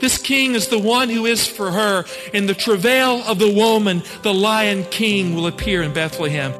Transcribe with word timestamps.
This 0.00 0.18
king 0.18 0.54
is 0.54 0.68
the 0.68 0.78
one 0.78 1.08
who 1.08 1.26
is 1.26 1.46
for 1.46 1.70
her. 1.70 2.04
In 2.32 2.46
the 2.46 2.54
travail 2.54 3.22
of 3.26 3.38
the 3.38 3.52
woman, 3.52 4.02
the 4.22 4.34
lion 4.34 4.84
king 4.84 5.34
will 5.34 5.46
appear 5.46 5.82
in 5.82 5.92
Bethlehem. 5.92 6.52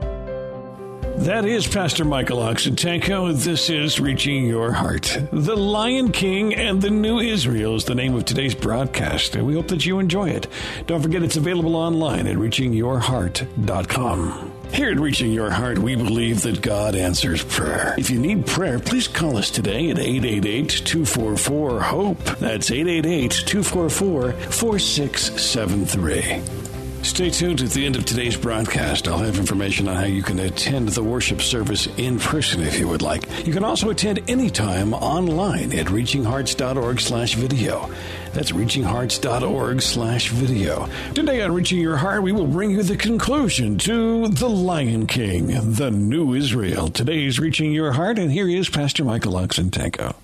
That 1.18 1.44
is 1.44 1.66
Pastor 1.66 2.04
Michael 2.04 2.38
Oxentenko. 2.38 3.42
This 3.42 3.70
is 3.70 3.98
Reaching 3.98 4.46
Your 4.46 4.70
Heart. 4.70 5.18
The 5.32 5.56
Lion 5.56 6.12
King 6.12 6.54
and 6.54 6.80
the 6.80 6.90
New 6.90 7.18
Israel 7.18 7.74
is 7.74 7.86
the 7.86 7.96
name 7.96 8.14
of 8.14 8.24
today's 8.24 8.54
broadcast, 8.54 9.34
and 9.34 9.44
we 9.44 9.54
hope 9.54 9.66
that 9.68 9.84
you 9.84 9.98
enjoy 9.98 10.30
it. 10.30 10.46
Don't 10.86 11.02
forget 11.02 11.24
it's 11.24 11.36
available 11.36 11.74
online 11.74 12.28
at 12.28 12.36
reachingyourheart.com. 12.36 14.57
Here 14.72 14.90
at 14.90 15.00
Reaching 15.00 15.32
Your 15.32 15.50
Heart, 15.50 15.78
we 15.78 15.96
believe 15.96 16.42
that 16.42 16.62
God 16.62 16.94
answers 16.94 17.42
prayer. 17.42 17.96
If 17.98 18.10
you 18.10 18.20
need 18.20 18.46
prayer, 18.46 18.78
please 18.78 19.08
call 19.08 19.36
us 19.36 19.50
today 19.50 19.90
at 19.90 19.98
888 19.98 20.68
244 20.68 21.80
HOPE. 21.80 22.24
That's 22.38 22.70
888 22.70 23.30
244 23.46 24.32
4673. 24.32 26.67
Stay 27.02 27.30
tuned 27.30 27.60
at 27.62 27.70
the 27.70 27.84
end 27.84 27.96
of 27.96 28.04
today's 28.04 28.36
broadcast. 28.36 29.08
I'll 29.08 29.18
have 29.18 29.38
information 29.38 29.88
on 29.88 29.96
how 29.96 30.04
you 30.04 30.22
can 30.22 30.38
attend 30.38 30.90
the 30.90 31.02
worship 31.02 31.40
service 31.40 31.88
in 31.96 32.18
person 32.18 32.62
if 32.62 32.78
you 32.78 32.86
would 32.86 33.02
like. 33.02 33.24
You 33.46 33.52
can 33.52 33.64
also 33.64 33.90
attend 33.90 34.20
anytime 34.28 34.92
online 34.94 35.72
at 35.72 35.86
reachinghearts.org 35.86 37.00
slash 37.00 37.34
video. 37.34 37.90
That's 38.34 38.52
reachinghearts.org 38.52 39.82
slash 39.82 40.28
video. 40.28 40.88
Today 41.14 41.42
on 41.42 41.52
Reaching 41.52 41.80
Your 41.80 41.96
Heart, 41.96 42.22
we 42.22 42.32
will 42.32 42.46
bring 42.46 42.70
you 42.70 42.82
the 42.82 42.96
conclusion 42.96 43.78
to 43.78 44.28
The 44.28 44.48
Lion 44.48 45.06
King, 45.06 45.72
The 45.72 45.90
New 45.90 46.34
Israel. 46.34 46.88
Today's 46.88 47.40
Reaching 47.40 47.72
Your 47.72 47.92
Heart, 47.92 48.18
and 48.18 48.30
here 48.30 48.48
is 48.48 48.68
Pastor 48.68 49.04
Michael 49.04 49.32
Oxentenko. 49.32 50.14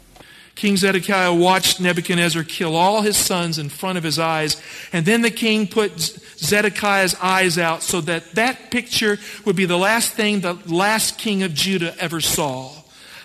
King 0.55 0.77
Zedekiah 0.77 1.35
watched 1.35 1.81
Nebuchadnezzar 1.81 2.45
kill 2.45 2.77
all 2.77 3.03
his 3.03 3.17
sons 3.17 3.59
in 3.59 3.69
front 3.69 3.99
of 3.99 4.05
his 4.05 4.19
eyes, 4.19 4.61
and 4.93 5.05
then 5.05 5.23
the 5.23 5.31
king 5.31 5.67
put 5.67 5.99
Zedekiah's 5.99 7.17
eyes 7.21 7.59
out 7.59 7.83
so 7.83 8.01
that 8.03 8.33
that 8.33 8.71
picture 8.71 9.19
would 9.45 9.57
be 9.57 9.65
the 9.65 9.79
last 9.79 10.13
thing 10.13 10.41
the 10.41 10.55
last 10.67 11.19
king 11.19 11.43
of 11.43 11.55
Judah 11.55 11.95
ever 11.99 12.21
saw. 12.21 12.71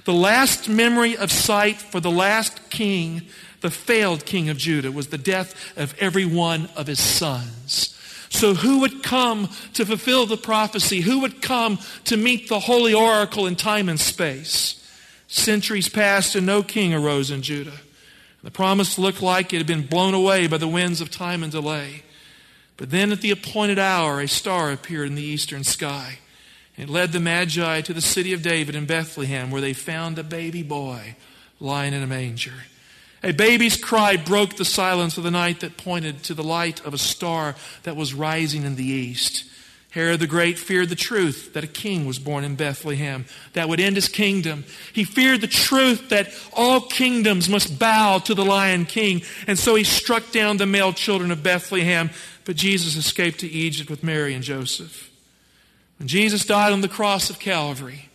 The 0.06 0.14
last 0.14 0.68
memory 0.68 1.16
of 1.18 1.32
sight 1.32 1.78
for 1.78 2.00
the 2.00 2.10
last 2.10 2.72
king, 2.72 3.24
the 3.62 3.70
failed 3.70 4.26
king 4.26 4.50
of 4.50 4.58
Judah, 4.58 4.92
was 4.92 5.08
the 5.08 5.18
death 5.18 5.78
of 5.78 5.94
every 6.00 6.26
one 6.26 6.68
of 6.76 6.88
his 6.88 7.00
sons. 7.00 7.96
So, 8.32 8.54
who 8.54 8.80
would 8.80 9.04
come 9.04 9.50
to 9.74 9.86
fulfill 9.86 10.26
the 10.26 10.38
prophecy? 10.38 11.02
Who 11.02 11.20
would 11.20 11.42
come 11.42 11.80
to 12.06 12.18
meet 12.18 12.48
the 12.48 12.60
holy 12.60 12.94
oracle 12.94 13.46
in 13.48 13.56
time 13.56 13.90
and 13.90 14.00
space? 14.00 14.79
Centuries 15.30 15.88
passed 15.88 16.36
and 16.36 16.46
no 16.46 16.64
king 16.64 16.92
arose 16.92 17.30
in 17.30 17.44
Judah. 17.44 17.80
The 18.44 18.50
promise 18.50 18.98
looked 18.98 19.22
like 19.22 19.54
it 19.54 19.58
had 19.58 19.68
been 19.68 19.86
blown 19.86 20.16
away 20.16 20.48
by 20.48 20.58
the 20.58 20.68
winds 20.68 21.02
of 21.02 21.12
time 21.12 21.44
and 21.44 21.52
delay. 21.52 22.04
But 22.78 22.90
then 22.90 23.12
at 23.12 23.22
the 23.22 23.30
appointed 23.30 23.78
hour, 23.78 24.20
a 24.20 24.28
star 24.28 24.72
appeared 24.72 25.08
in 25.08 25.16
the 25.16 25.22
eastern 25.22 25.64
sky. 25.64 26.18
It 26.78 26.90
led 26.90 27.12
the 27.12 27.20
Magi 27.20 27.82
to 27.82 27.94
the 27.94 28.02
city 28.02 28.34
of 28.34 28.42
David 28.42 28.74
in 28.74 28.86
Bethlehem, 28.86 29.52
where 29.52 29.62
they 29.62 29.74
found 29.74 30.18
a 30.18 30.24
baby 30.24 30.64
boy 30.64 31.16
lying 31.60 31.94
in 31.94 32.02
a 32.02 32.08
manger. 32.08 32.64
A 33.22 33.32
baby's 33.32 33.78
cry 33.78 34.16
broke 34.16 34.56
the 34.56 34.66
silence 34.66 35.18
of 35.18 35.24
the 35.24 35.32
night 35.32 35.60
that 35.60 35.78
pointed 35.78 36.24
to 36.24 36.34
the 36.34 36.44
light 36.44 36.84
of 36.86 36.94
a 36.94 36.98
star 36.98 37.56
that 37.84 37.98
was 37.98 38.14
rising 38.16 38.64
in 38.64 38.78
the 38.78 38.86
east. 38.86 39.44
Herod 39.92 40.20
the 40.20 40.28
Great 40.28 40.60
feared 40.60 40.90
the 40.90 40.96
truth 40.96 41.54
that 41.54 41.64
a 41.64 41.68
king 41.68 42.06
was 42.06 42.20
born 42.20 42.44
in 42.44 42.56
Bethlehem 42.56 43.26
that 43.54 43.68
would 43.68 43.80
end 43.80 43.96
his 43.96 44.08
kingdom. 44.08 44.64
He 44.94 45.04
feared 45.04 45.42
the 45.42 45.48
truth 45.48 46.10
that 46.10 46.32
all 46.54 46.82
kingdoms 46.82 47.50
must 47.50 47.80
bow 47.80 48.20
to 48.20 48.36
the 48.36 48.46
lion 48.46 48.86
king. 48.86 49.24
And 49.48 49.58
so 49.58 49.74
he 49.74 49.84
struck 49.84 50.32
down 50.32 50.58
the 50.58 50.68
male 50.68 50.94
children 50.94 51.32
of 51.32 51.42
Bethlehem. 51.42 52.12
But 52.46 52.56
Jesus 52.56 52.96
escaped 52.96 53.40
to 53.40 53.48
Egypt 53.48 53.90
with 53.90 54.04
Mary 54.04 54.36
and 54.36 54.44
Joseph. 54.44 55.10
When 55.98 56.08
Jesus 56.08 56.46
died 56.46 56.72
on 56.72 56.82
the 56.82 56.88
cross 56.88 57.32
of 57.32 57.40
Calvary, 57.40 58.10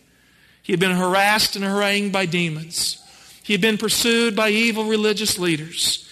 he 0.63 0.71
had 0.71 0.79
been 0.79 0.95
harassed 0.95 1.57
and 1.57 1.65
harangued 1.65 2.13
by 2.13 2.25
demons. 2.25 3.01
He 3.43 3.53
had 3.53 3.61
been 3.61 3.77
pursued 3.77 4.35
by 4.35 4.49
evil 4.49 4.85
religious 4.85 5.37
leaders. 5.37 6.04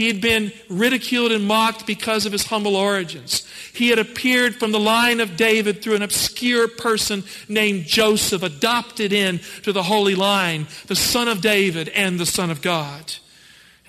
He 0.00 0.06
had 0.06 0.22
been 0.22 0.50
ridiculed 0.70 1.30
and 1.30 1.46
mocked 1.46 1.86
because 1.86 2.24
of 2.24 2.32
his 2.32 2.46
humble 2.46 2.74
origins. 2.74 3.46
He 3.74 3.90
had 3.90 3.98
appeared 3.98 4.54
from 4.54 4.72
the 4.72 4.80
line 4.80 5.20
of 5.20 5.36
David 5.36 5.82
through 5.82 5.96
an 5.96 6.00
obscure 6.00 6.68
person 6.68 7.22
named 7.50 7.84
Joseph, 7.84 8.42
adopted 8.42 9.12
in 9.12 9.40
to 9.62 9.74
the 9.74 9.82
holy 9.82 10.14
line, 10.14 10.68
the 10.86 10.96
son 10.96 11.28
of 11.28 11.42
David 11.42 11.90
and 11.90 12.18
the 12.18 12.24
son 12.24 12.50
of 12.50 12.62
God. 12.62 13.12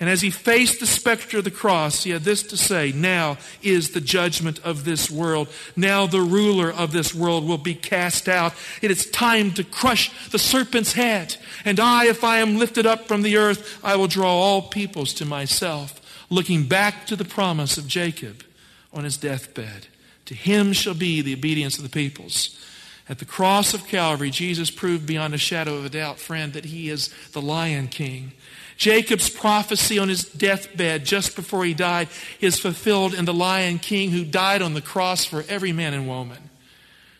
And 0.00 0.10
as 0.10 0.20
he 0.20 0.28
faced 0.28 0.80
the 0.80 0.86
specter 0.86 1.38
of 1.38 1.44
the 1.44 1.50
cross, 1.50 2.04
he 2.04 2.10
had 2.10 2.24
this 2.24 2.42
to 2.42 2.58
say 2.58 2.92
Now 2.92 3.38
is 3.62 3.92
the 3.92 4.00
judgment 4.02 4.58
of 4.58 4.84
this 4.84 5.10
world. 5.10 5.48
Now 5.76 6.06
the 6.06 6.20
ruler 6.20 6.70
of 6.70 6.92
this 6.92 7.14
world 7.14 7.48
will 7.48 7.56
be 7.56 7.74
cast 7.74 8.28
out. 8.28 8.52
It 8.82 8.90
is 8.90 9.06
time 9.06 9.54
to 9.54 9.64
crush 9.64 10.10
the 10.28 10.38
serpent's 10.38 10.92
head. 10.92 11.36
And 11.64 11.80
I, 11.80 12.04
if 12.04 12.22
I 12.22 12.40
am 12.40 12.58
lifted 12.58 12.84
up 12.84 13.08
from 13.08 13.22
the 13.22 13.38
earth, 13.38 13.78
I 13.82 13.96
will 13.96 14.08
draw 14.08 14.28
all 14.28 14.60
peoples 14.60 15.14
to 15.14 15.24
myself. 15.24 16.00
Looking 16.32 16.64
back 16.64 17.06
to 17.08 17.14
the 17.14 17.26
promise 17.26 17.76
of 17.76 17.86
Jacob 17.86 18.42
on 18.90 19.04
his 19.04 19.18
deathbed. 19.18 19.88
To 20.24 20.34
him 20.34 20.72
shall 20.72 20.94
be 20.94 21.20
the 21.20 21.34
obedience 21.34 21.76
of 21.76 21.82
the 21.82 21.90
peoples. 21.90 22.58
At 23.06 23.18
the 23.18 23.26
cross 23.26 23.74
of 23.74 23.86
Calvary, 23.86 24.30
Jesus 24.30 24.70
proved 24.70 25.04
beyond 25.04 25.34
a 25.34 25.38
shadow 25.38 25.74
of 25.74 25.84
a 25.84 25.90
doubt, 25.90 26.18
friend, 26.18 26.54
that 26.54 26.64
he 26.64 26.88
is 26.88 27.10
the 27.32 27.42
Lion 27.42 27.86
King. 27.86 28.32
Jacob's 28.78 29.28
prophecy 29.28 29.98
on 29.98 30.08
his 30.08 30.24
deathbed 30.24 31.04
just 31.04 31.36
before 31.36 31.66
he 31.66 31.74
died 31.74 32.08
is 32.40 32.58
fulfilled 32.58 33.12
in 33.12 33.26
the 33.26 33.34
Lion 33.34 33.78
King 33.78 34.10
who 34.10 34.24
died 34.24 34.62
on 34.62 34.72
the 34.72 34.80
cross 34.80 35.26
for 35.26 35.44
every 35.50 35.72
man 35.72 35.92
and 35.92 36.08
woman. 36.08 36.48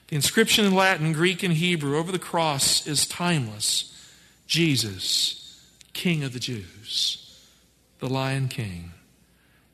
The 0.09 0.17
inscription 0.17 0.65
in 0.65 0.75
Latin, 0.75 1.13
Greek, 1.13 1.43
and 1.43 1.53
Hebrew 1.53 1.99
over 1.99 2.13
the 2.13 2.19
cross 2.19 2.87
is 2.87 3.07
timeless 3.07 3.95
Jesus, 4.47 5.63
King 5.93 6.25
of 6.25 6.33
the 6.33 6.41
Jews, 6.41 7.39
the 7.99 8.09
Lion 8.09 8.49
King. 8.49 8.93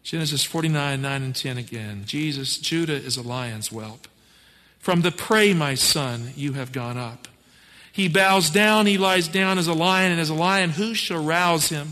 Genesis 0.08 0.42
49, 0.42 1.02
9 1.02 1.22
and 1.22 1.36
10 1.36 1.58
again. 1.58 2.02
Jesus, 2.06 2.56
Judah 2.56 2.94
is 2.94 3.19
a 3.19 3.22
lion's 3.22 3.69
whelp. 3.69 4.08
From 4.78 5.02
the 5.02 5.10
prey, 5.10 5.52
my 5.52 5.74
son, 5.74 6.32
you 6.34 6.54
have 6.54 6.72
gone 6.72 6.96
up. 6.96 7.28
He 7.92 8.08
bows 8.08 8.48
down, 8.48 8.86
he 8.86 8.97
lies 8.97 9.28
down 9.28 9.58
as 9.58 9.66
a 9.66 9.74
lion, 9.74 10.10
and 10.10 10.18
as 10.18 10.30
a 10.30 10.34
lion, 10.34 10.70
who 10.70 10.94
shall 10.94 11.22
rouse 11.22 11.68
him? 11.68 11.88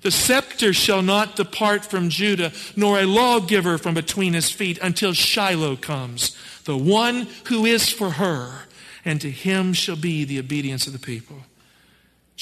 The 0.00 0.10
scepter 0.10 0.72
shall 0.72 1.02
not 1.02 1.36
depart 1.36 1.84
from 1.84 2.08
Judah, 2.08 2.50
nor 2.74 2.98
a 2.98 3.06
lawgiver 3.06 3.78
from 3.78 3.94
between 3.94 4.32
his 4.32 4.50
feet, 4.50 4.80
until 4.82 5.12
Shiloh 5.12 5.76
comes, 5.76 6.36
the 6.64 6.76
one 6.76 7.28
who 7.44 7.64
is 7.64 7.88
for 7.88 8.10
her, 8.10 8.62
and 9.04 9.20
to 9.20 9.30
him 9.30 9.72
shall 9.72 9.94
be 9.94 10.24
the 10.24 10.40
obedience 10.40 10.88
of 10.88 10.94
the 10.94 10.98
people. 10.98 11.44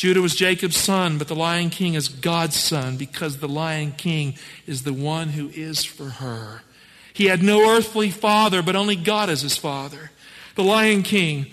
Judah 0.01 0.23
was 0.23 0.35
Jacob's 0.35 0.79
son, 0.79 1.19
but 1.19 1.29
the 1.29 1.35
Lion 1.35 1.69
King 1.69 1.93
is 1.93 2.09
God's 2.09 2.57
son 2.57 2.97
because 2.97 3.37
the 3.37 3.47
Lion 3.47 3.93
King 3.93 4.33
is 4.67 4.83
the 4.83 4.95
one 4.95 5.29
who 5.29 5.51
is 5.51 5.85
for 5.85 6.09
her. 6.09 6.63
He 7.13 7.27
had 7.27 7.43
no 7.43 7.77
earthly 7.77 8.09
father, 8.11 8.63
but 8.63 8.77
only 8.77 8.97
God 8.97 9.29
as 9.29 9.43
his 9.43 9.59
father. 9.59 10.11
The 10.55 10.63
Lion 10.63 11.03
King 11.03 11.49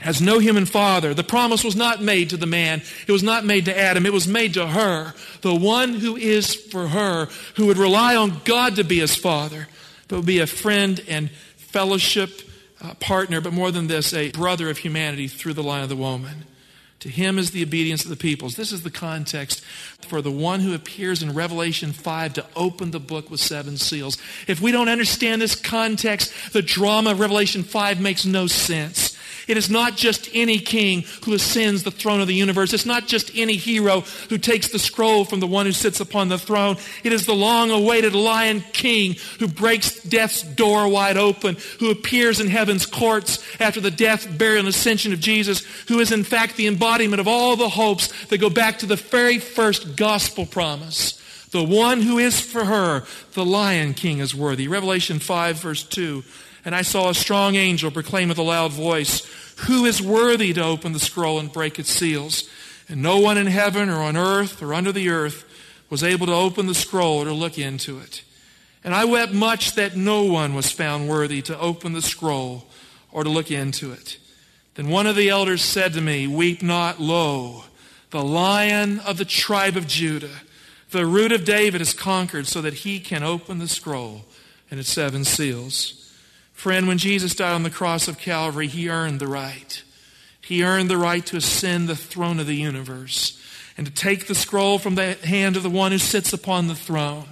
has 0.00 0.20
no 0.20 0.40
human 0.40 0.66
father. 0.66 1.14
The 1.14 1.22
promise 1.22 1.62
was 1.62 1.76
not 1.76 2.02
made 2.02 2.30
to 2.30 2.36
the 2.36 2.46
man. 2.46 2.82
It 3.06 3.12
was 3.12 3.22
not 3.22 3.44
made 3.44 3.66
to 3.66 3.78
Adam. 3.78 4.06
It 4.06 4.12
was 4.12 4.26
made 4.26 4.54
to 4.54 4.66
her. 4.66 5.14
The 5.42 5.54
one 5.54 5.94
who 5.94 6.16
is 6.16 6.56
for 6.56 6.88
her, 6.88 7.28
who 7.54 7.66
would 7.66 7.78
rely 7.78 8.16
on 8.16 8.40
God 8.44 8.74
to 8.74 8.82
be 8.82 8.98
his 8.98 9.14
father, 9.14 9.68
but 10.08 10.16
would 10.16 10.26
be 10.26 10.40
a 10.40 10.48
friend 10.48 11.00
and 11.06 11.30
fellowship 11.58 12.42
uh, 12.80 12.94
partner, 12.94 13.40
but 13.40 13.52
more 13.52 13.70
than 13.70 13.86
this, 13.86 14.12
a 14.12 14.32
brother 14.32 14.68
of 14.68 14.78
humanity 14.78 15.28
through 15.28 15.54
the 15.54 15.62
line 15.62 15.84
of 15.84 15.88
the 15.88 15.94
woman. 15.94 16.46
To 17.02 17.08
him 17.08 17.36
is 17.36 17.50
the 17.50 17.64
obedience 17.64 18.04
of 18.04 18.10
the 18.10 18.16
peoples. 18.16 18.54
This 18.54 18.70
is 18.70 18.84
the 18.84 18.90
context 18.90 19.60
for 20.06 20.22
the 20.22 20.30
one 20.30 20.60
who 20.60 20.72
appears 20.72 21.20
in 21.20 21.34
Revelation 21.34 21.90
5 21.90 22.34
to 22.34 22.46
open 22.54 22.92
the 22.92 23.00
book 23.00 23.28
with 23.28 23.40
seven 23.40 23.76
seals. 23.76 24.16
If 24.46 24.60
we 24.60 24.70
don't 24.70 24.88
understand 24.88 25.42
this 25.42 25.56
context, 25.56 26.52
the 26.52 26.62
drama 26.62 27.10
of 27.10 27.18
Revelation 27.18 27.64
5 27.64 28.00
makes 28.00 28.24
no 28.24 28.46
sense. 28.46 29.11
It 29.48 29.56
is 29.56 29.70
not 29.70 29.96
just 29.96 30.28
any 30.32 30.58
king 30.58 31.04
who 31.24 31.34
ascends 31.34 31.82
the 31.82 31.90
throne 31.90 32.20
of 32.20 32.28
the 32.28 32.34
universe. 32.34 32.72
It's 32.72 32.86
not 32.86 33.06
just 33.06 33.30
any 33.34 33.54
hero 33.54 34.00
who 34.28 34.38
takes 34.38 34.68
the 34.68 34.78
scroll 34.78 35.24
from 35.24 35.40
the 35.40 35.46
one 35.46 35.66
who 35.66 35.72
sits 35.72 36.00
upon 36.00 36.28
the 36.28 36.38
throne. 36.38 36.76
It 37.04 37.12
is 37.12 37.26
the 37.26 37.34
long 37.34 37.70
awaited 37.70 38.14
lion 38.14 38.62
king 38.72 39.16
who 39.38 39.48
breaks 39.48 40.02
death's 40.02 40.42
door 40.42 40.88
wide 40.88 41.16
open, 41.16 41.56
who 41.80 41.90
appears 41.90 42.40
in 42.40 42.48
heaven's 42.48 42.86
courts 42.86 43.42
after 43.60 43.80
the 43.80 43.90
death, 43.90 44.26
burial, 44.38 44.60
and 44.60 44.68
ascension 44.68 45.12
of 45.12 45.20
Jesus, 45.20 45.64
who 45.88 46.00
is 46.00 46.12
in 46.12 46.24
fact 46.24 46.56
the 46.56 46.66
embodiment 46.66 47.20
of 47.20 47.28
all 47.28 47.56
the 47.56 47.68
hopes 47.68 48.26
that 48.26 48.38
go 48.38 48.50
back 48.50 48.78
to 48.78 48.86
the 48.86 48.96
very 48.96 49.38
first 49.38 49.96
gospel 49.96 50.46
promise. 50.46 51.18
The 51.50 51.62
one 51.62 52.00
who 52.00 52.18
is 52.18 52.40
for 52.40 52.64
her, 52.64 53.04
the 53.34 53.44
lion 53.44 53.92
king 53.92 54.18
is 54.18 54.34
worthy. 54.34 54.68
Revelation 54.68 55.18
5 55.18 55.60
verse 55.60 55.82
2. 55.84 56.24
And 56.64 56.74
I 56.74 56.82
saw 56.82 57.08
a 57.08 57.14
strong 57.14 57.56
angel 57.56 57.90
proclaim 57.90 58.28
with 58.28 58.38
a 58.38 58.42
loud 58.42 58.72
voice, 58.72 59.24
Who 59.66 59.84
is 59.84 60.00
worthy 60.00 60.52
to 60.52 60.62
open 60.62 60.92
the 60.92 61.00
scroll 61.00 61.38
and 61.38 61.52
break 61.52 61.78
its 61.78 61.90
seals? 61.90 62.48
And 62.88 63.02
no 63.02 63.18
one 63.18 63.38
in 63.38 63.46
heaven 63.46 63.88
or 63.88 64.00
on 64.02 64.16
earth 64.16 64.62
or 64.62 64.74
under 64.74 64.92
the 64.92 65.08
earth 65.08 65.44
was 65.90 66.02
able 66.02 66.26
to 66.26 66.34
open 66.34 66.66
the 66.66 66.74
scroll 66.74 67.22
or 67.22 67.24
to 67.26 67.32
look 67.32 67.58
into 67.58 67.98
it. 67.98 68.22
And 68.84 68.94
I 68.94 69.04
wept 69.04 69.32
much 69.32 69.74
that 69.74 69.96
no 69.96 70.24
one 70.24 70.54
was 70.54 70.72
found 70.72 71.08
worthy 71.08 71.42
to 71.42 71.58
open 71.58 71.92
the 71.92 72.02
scroll 72.02 72.66
or 73.12 73.24
to 73.24 73.30
look 73.30 73.50
into 73.50 73.92
it. 73.92 74.18
Then 74.74 74.88
one 74.88 75.06
of 75.06 75.16
the 75.16 75.28
elders 75.28 75.62
said 75.62 75.92
to 75.92 76.00
me, 76.00 76.26
Weep 76.26 76.62
not, 76.62 77.00
lo, 77.00 77.64
the 78.10 78.22
lion 78.22 79.00
of 79.00 79.18
the 79.18 79.24
tribe 79.24 79.76
of 79.76 79.86
Judah, 79.86 80.40
the 80.90 81.06
root 81.06 81.32
of 81.32 81.44
David 81.44 81.80
is 81.80 81.94
conquered 81.94 82.46
so 82.46 82.60
that 82.62 82.74
he 82.74 83.00
can 83.00 83.22
open 83.22 83.58
the 83.58 83.68
scroll 83.68 84.24
and 84.70 84.80
its 84.80 84.90
seven 84.90 85.24
seals. 85.24 86.01
Friend, 86.62 86.86
when 86.86 86.98
Jesus 86.98 87.34
died 87.34 87.54
on 87.54 87.64
the 87.64 87.70
cross 87.70 88.06
of 88.06 88.20
Calvary, 88.20 88.68
he 88.68 88.88
earned 88.88 89.18
the 89.18 89.26
right. 89.26 89.82
He 90.40 90.62
earned 90.62 90.88
the 90.88 90.96
right 90.96 91.26
to 91.26 91.36
ascend 91.36 91.88
the 91.88 91.96
throne 91.96 92.38
of 92.38 92.46
the 92.46 92.54
universe 92.54 93.36
and 93.76 93.84
to 93.84 93.92
take 93.92 94.28
the 94.28 94.34
scroll 94.36 94.78
from 94.78 94.94
the 94.94 95.14
hand 95.14 95.56
of 95.56 95.64
the 95.64 95.68
one 95.68 95.90
who 95.90 95.98
sits 95.98 96.32
upon 96.32 96.68
the 96.68 96.76
throne. 96.76 97.26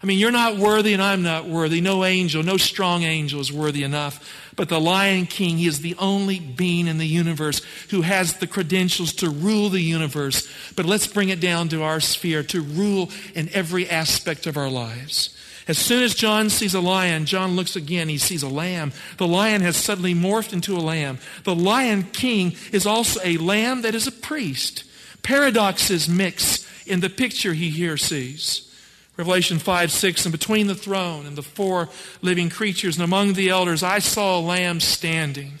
I 0.00 0.06
mean, 0.06 0.20
you're 0.20 0.30
not 0.30 0.58
worthy 0.58 0.92
and 0.92 1.02
I'm 1.02 1.24
not 1.24 1.48
worthy. 1.48 1.80
No 1.80 2.04
angel, 2.04 2.44
no 2.44 2.56
strong 2.56 3.02
angel 3.02 3.40
is 3.40 3.52
worthy 3.52 3.82
enough. 3.82 4.52
But 4.54 4.68
the 4.68 4.80
Lion 4.80 5.26
King, 5.26 5.58
he 5.58 5.66
is 5.66 5.80
the 5.80 5.96
only 5.98 6.38
being 6.38 6.86
in 6.86 6.98
the 6.98 7.04
universe 7.04 7.62
who 7.90 8.02
has 8.02 8.34
the 8.34 8.46
credentials 8.46 9.12
to 9.14 9.28
rule 9.28 9.70
the 9.70 9.80
universe. 9.80 10.48
But 10.76 10.86
let's 10.86 11.08
bring 11.08 11.30
it 11.30 11.40
down 11.40 11.68
to 11.70 11.82
our 11.82 11.98
sphere, 11.98 12.44
to 12.44 12.60
rule 12.60 13.10
in 13.34 13.48
every 13.52 13.90
aspect 13.90 14.46
of 14.46 14.56
our 14.56 14.70
lives. 14.70 15.36
As 15.68 15.78
soon 15.78 16.02
as 16.02 16.14
John 16.14 16.50
sees 16.50 16.74
a 16.74 16.80
lion, 16.80 17.24
John 17.24 17.54
looks 17.54 17.76
again, 17.76 18.08
he 18.08 18.18
sees 18.18 18.42
a 18.42 18.48
lamb. 18.48 18.92
The 19.18 19.28
lion 19.28 19.62
has 19.62 19.76
suddenly 19.76 20.14
morphed 20.14 20.52
into 20.52 20.76
a 20.76 20.80
lamb. 20.80 21.18
The 21.44 21.54
lion 21.54 22.02
king 22.04 22.56
is 22.72 22.86
also 22.86 23.20
a 23.22 23.36
lamb 23.36 23.82
that 23.82 23.94
is 23.94 24.06
a 24.06 24.12
priest. 24.12 24.84
Paradoxes 25.22 26.08
mix 26.08 26.68
in 26.86 27.00
the 27.00 27.10
picture 27.10 27.52
he 27.52 27.70
here 27.70 27.96
sees. 27.96 28.68
Revelation 29.16 29.58
5 29.58 29.92
6, 29.92 30.24
and 30.24 30.32
between 30.32 30.66
the 30.66 30.74
throne 30.74 31.26
and 31.26 31.36
the 31.36 31.42
four 31.42 31.88
living 32.22 32.48
creatures 32.48 32.96
and 32.96 33.04
among 33.04 33.34
the 33.34 33.50
elders, 33.50 33.82
I 33.82 33.98
saw 33.98 34.38
a 34.38 34.40
lamb 34.40 34.80
standing, 34.80 35.60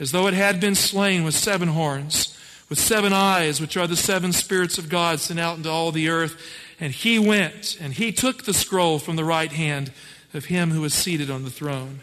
as 0.00 0.10
though 0.10 0.26
it 0.26 0.34
had 0.34 0.58
been 0.58 0.74
slain 0.74 1.22
with 1.22 1.34
seven 1.34 1.68
horns, 1.68 2.36
with 2.68 2.78
seven 2.78 3.12
eyes, 3.12 3.60
which 3.60 3.76
are 3.76 3.86
the 3.86 3.96
seven 3.96 4.32
spirits 4.32 4.78
of 4.78 4.88
God 4.88 5.20
sent 5.20 5.38
out 5.38 5.58
into 5.58 5.70
all 5.70 5.92
the 5.92 6.08
earth. 6.08 6.40
And 6.80 6.92
he 6.92 7.18
went 7.18 7.76
and 7.80 7.92
he 7.92 8.12
took 8.12 8.44
the 8.44 8.54
scroll 8.54 8.98
from 8.98 9.16
the 9.16 9.24
right 9.24 9.50
hand 9.50 9.92
of 10.32 10.46
him 10.46 10.70
who 10.70 10.80
was 10.80 10.94
seated 10.94 11.30
on 11.30 11.44
the 11.44 11.50
throne. 11.50 12.00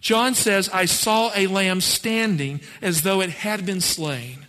John 0.00 0.34
says, 0.34 0.68
I 0.70 0.86
saw 0.86 1.30
a 1.34 1.46
lamb 1.46 1.80
standing 1.80 2.60
as 2.80 3.02
though 3.02 3.20
it 3.20 3.30
had 3.30 3.66
been 3.66 3.80
slain. 3.80 4.46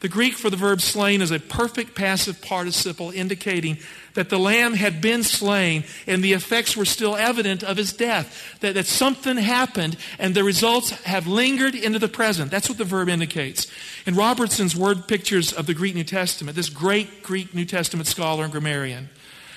The 0.00 0.08
Greek 0.08 0.34
for 0.34 0.48
the 0.48 0.56
verb 0.56 0.80
slain 0.80 1.20
is 1.20 1.32
a 1.32 1.40
perfect 1.40 1.96
passive 1.96 2.40
participle 2.40 3.10
indicating 3.10 3.78
that 4.14 4.30
the 4.30 4.38
lamb 4.38 4.74
had 4.74 5.00
been 5.00 5.24
slain 5.24 5.82
and 6.06 6.22
the 6.22 6.34
effects 6.34 6.76
were 6.76 6.84
still 6.84 7.16
evident 7.16 7.64
of 7.64 7.76
his 7.76 7.92
death. 7.92 8.56
That, 8.60 8.74
that 8.74 8.86
something 8.86 9.36
happened 9.36 9.96
and 10.20 10.36
the 10.36 10.44
results 10.44 10.90
have 11.02 11.26
lingered 11.26 11.74
into 11.74 11.98
the 11.98 12.06
present. 12.06 12.48
That's 12.48 12.68
what 12.68 12.78
the 12.78 12.84
verb 12.84 13.08
indicates. 13.08 13.66
In 14.06 14.14
Robertson's 14.14 14.76
word 14.76 15.08
pictures 15.08 15.52
of 15.52 15.66
the 15.66 15.74
Greek 15.74 15.96
New 15.96 16.04
Testament, 16.04 16.54
this 16.54 16.70
great 16.70 17.24
Greek 17.24 17.52
New 17.52 17.64
Testament 17.64 18.06
scholar 18.06 18.44
and 18.44 18.52
grammarian, 18.52 19.08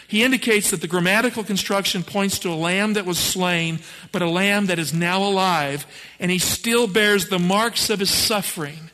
he 0.08 0.24
indicates 0.24 0.72
that 0.72 0.82
the 0.82 0.88
grammatical 0.88 1.44
construction 1.44 2.02
points 2.02 2.40
to 2.40 2.50
a 2.50 2.56
lamb 2.56 2.94
that 2.94 3.06
was 3.06 3.20
slain, 3.20 3.80
but 4.12 4.24
a 4.24 4.30
lamb 4.30 4.66
that 4.66 4.80
is 4.80 4.94
now 4.94 5.24
alive, 5.24 5.86
and 6.20 6.32
he 6.32 6.40
still 6.40 6.88
bears 6.88 7.30
the 7.30 7.40
marks 7.40 7.92
of 7.92 8.00
his 8.00 8.10
suffering. 8.10 8.90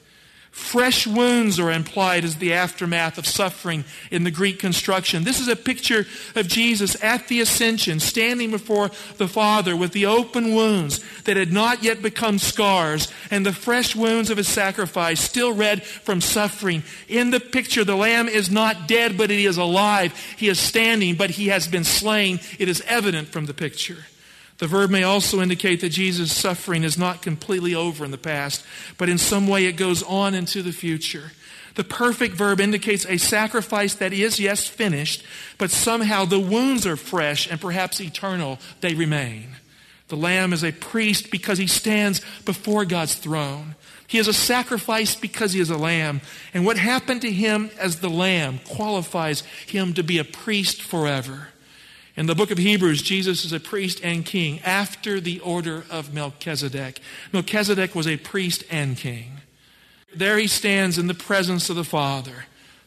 Fresh 0.57 1.05
wounds 1.05 1.59
are 1.59 1.71
implied 1.71 2.25
as 2.25 2.37
the 2.37 2.51
aftermath 2.51 3.19
of 3.19 3.27
suffering 3.27 3.85
in 4.09 4.23
the 4.23 4.31
Greek 4.31 4.57
construction. 4.57 5.23
This 5.23 5.39
is 5.39 5.47
a 5.47 5.55
picture 5.55 6.07
of 6.35 6.47
Jesus 6.47 7.01
at 7.01 7.27
the 7.27 7.39
ascension, 7.41 7.99
standing 7.99 8.49
before 8.49 8.89
the 9.17 9.27
Father 9.27 9.77
with 9.77 9.91
the 9.91 10.07
open 10.07 10.55
wounds 10.55 10.99
that 11.23 11.37
had 11.37 11.53
not 11.53 11.83
yet 11.83 12.01
become 12.01 12.39
scars 12.39 13.07
and 13.29 13.45
the 13.45 13.53
fresh 13.53 13.95
wounds 13.95 14.31
of 14.31 14.37
his 14.37 14.47
sacrifice 14.47 15.21
still 15.21 15.53
red 15.53 15.83
from 15.83 16.21
suffering. 16.21 16.81
In 17.07 17.29
the 17.29 17.39
picture, 17.39 17.83
the 17.83 17.95
Lamb 17.95 18.27
is 18.27 18.49
not 18.49 18.87
dead, 18.87 19.15
but 19.15 19.29
he 19.29 19.45
is 19.45 19.57
alive. 19.57 20.11
He 20.37 20.49
is 20.49 20.59
standing, 20.59 21.15
but 21.15 21.29
he 21.29 21.49
has 21.49 21.67
been 21.67 21.83
slain. 21.83 22.39
It 22.57 22.67
is 22.67 22.81
evident 22.87 23.27
from 23.29 23.45
the 23.45 23.53
picture. 23.53 24.07
The 24.57 24.67
verb 24.67 24.89
may 24.89 25.03
also 25.03 25.41
indicate 25.41 25.81
that 25.81 25.89
Jesus' 25.89 26.35
suffering 26.35 26.83
is 26.83 26.97
not 26.97 27.21
completely 27.21 27.75
over 27.75 28.03
in 28.03 28.11
the 28.11 28.17
past, 28.17 28.65
but 28.97 29.09
in 29.09 29.17
some 29.17 29.47
way 29.47 29.65
it 29.65 29.73
goes 29.73 30.01
on 30.03 30.33
into 30.33 30.63
the 30.63 30.71
future. 30.71 31.31
The 31.75 31.83
perfect 31.83 32.35
verb 32.35 32.59
indicates 32.59 33.05
a 33.05 33.17
sacrifice 33.17 33.93
that 33.95 34.13
is, 34.13 34.39
yes, 34.39 34.65
finished, 34.65 35.23
but 35.59 35.69
somehow 35.69 36.25
the 36.25 36.39
wounds 36.39 36.87
are 36.87 36.97
fresh 36.97 37.47
and 37.47 37.61
perhaps 37.61 38.01
eternal. 38.01 38.57
They 38.81 38.95
remain. 38.95 39.49
The 40.07 40.17
Lamb 40.17 40.53
is 40.53 40.63
a 40.63 40.71
priest 40.71 41.29
because 41.29 41.59
he 41.59 41.67
stands 41.67 42.21
before 42.45 42.83
God's 42.85 43.13
throne. 43.13 43.75
He 44.07 44.17
is 44.17 44.27
a 44.27 44.33
sacrifice 44.33 45.15
because 45.15 45.53
he 45.53 45.59
is 45.59 45.69
a 45.69 45.77
lamb. 45.77 46.21
And 46.53 46.65
what 46.65 46.77
happened 46.77 47.21
to 47.21 47.31
him 47.31 47.69
as 47.77 47.99
the 47.99 48.09
lamb 48.09 48.59
qualifies 48.65 49.41
him 49.67 49.93
to 49.95 50.03
be 50.03 50.17
a 50.17 50.23
priest 50.23 50.81
forever. 50.81 51.49
In 52.17 52.25
the 52.25 52.33
book 52.33 52.49
of 52.49 52.57
Hebrews, 52.57 53.03
Jesus 53.03 53.45
is 53.45 53.53
a 53.53 53.59
priest 53.59 54.01
and 54.03 54.25
king 54.25 54.59
after 54.61 55.19
the 55.19 55.39
order 55.39 55.85
of 55.91 56.15
Melchizedek. 56.15 56.99
Melchizedek 57.31 57.93
was 57.93 58.07
a 58.07 58.17
priest 58.17 58.63
and 58.71 58.97
king. 58.97 59.33
There 60.15 60.39
he 60.39 60.47
stands 60.47 60.97
in 60.97 61.05
the 61.05 61.13
presence 61.13 61.69
of 61.69 61.75
the 61.75 61.83
Father. 61.83 62.45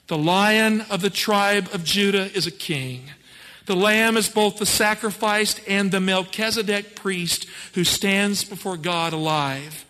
The 0.09 0.19
lion 0.19 0.81
of 0.91 1.01
the 1.01 1.11
tribe 1.11 1.69
of 1.73 1.85
Judah 1.85 2.29
is 2.35 2.49
a 2.49 2.51
king. 2.51 3.05
The 3.67 3.77
lamb 3.77 4.17
is 4.17 4.29
both 4.29 4.57
the 4.57 4.67
sacrificed 4.67 5.61
and 5.69 5.93
the 5.93 6.01
Melchizedek 6.01 6.97
priest 6.97 7.47
who 7.75 7.85
stands 7.85 8.43
before 8.43 8.77
God 8.77 9.13
alive. 9.13 9.87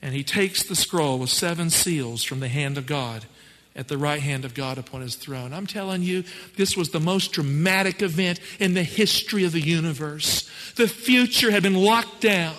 And 0.00 0.14
he 0.14 0.22
takes 0.22 0.62
the 0.62 0.76
scroll 0.76 1.18
with 1.18 1.30
seven 1.30 1.70
seals 1.70 2.22
from 2.22 2.38
the 2.38 2.46
hand 2.46 2.78
of 2.78 2.86
God 2.86 3.26
at 3.76 3.88
the 3.88 3.98
right 3.98 4.20
hand 4.20 4.44
of 4.44 4.54
God 4.54 4.78
upon 4.78 5.00
his 5.00 5.16
throne. 5.16 5.52
I'm 5.52 5.66
telling 5.66 6.02
you, 6.02 6.24
this 6.56 6.76
was 6.76 6.90
the 6.90 7.00
most 7.00 7.32
dramatic 7.32 8.02
event 8.02 8.40
in 8.60 8.74
the 8.74 8.84
history 8.84 9.44
of 9.44 9.52
the 9.52 9.60
universe. 9.60 10.48
The 10.76 10.88
future 10.88 11.50
had 11.50 11.62
been 11.62 11.74
locked 11.74 12.20
down. 12.20 12.54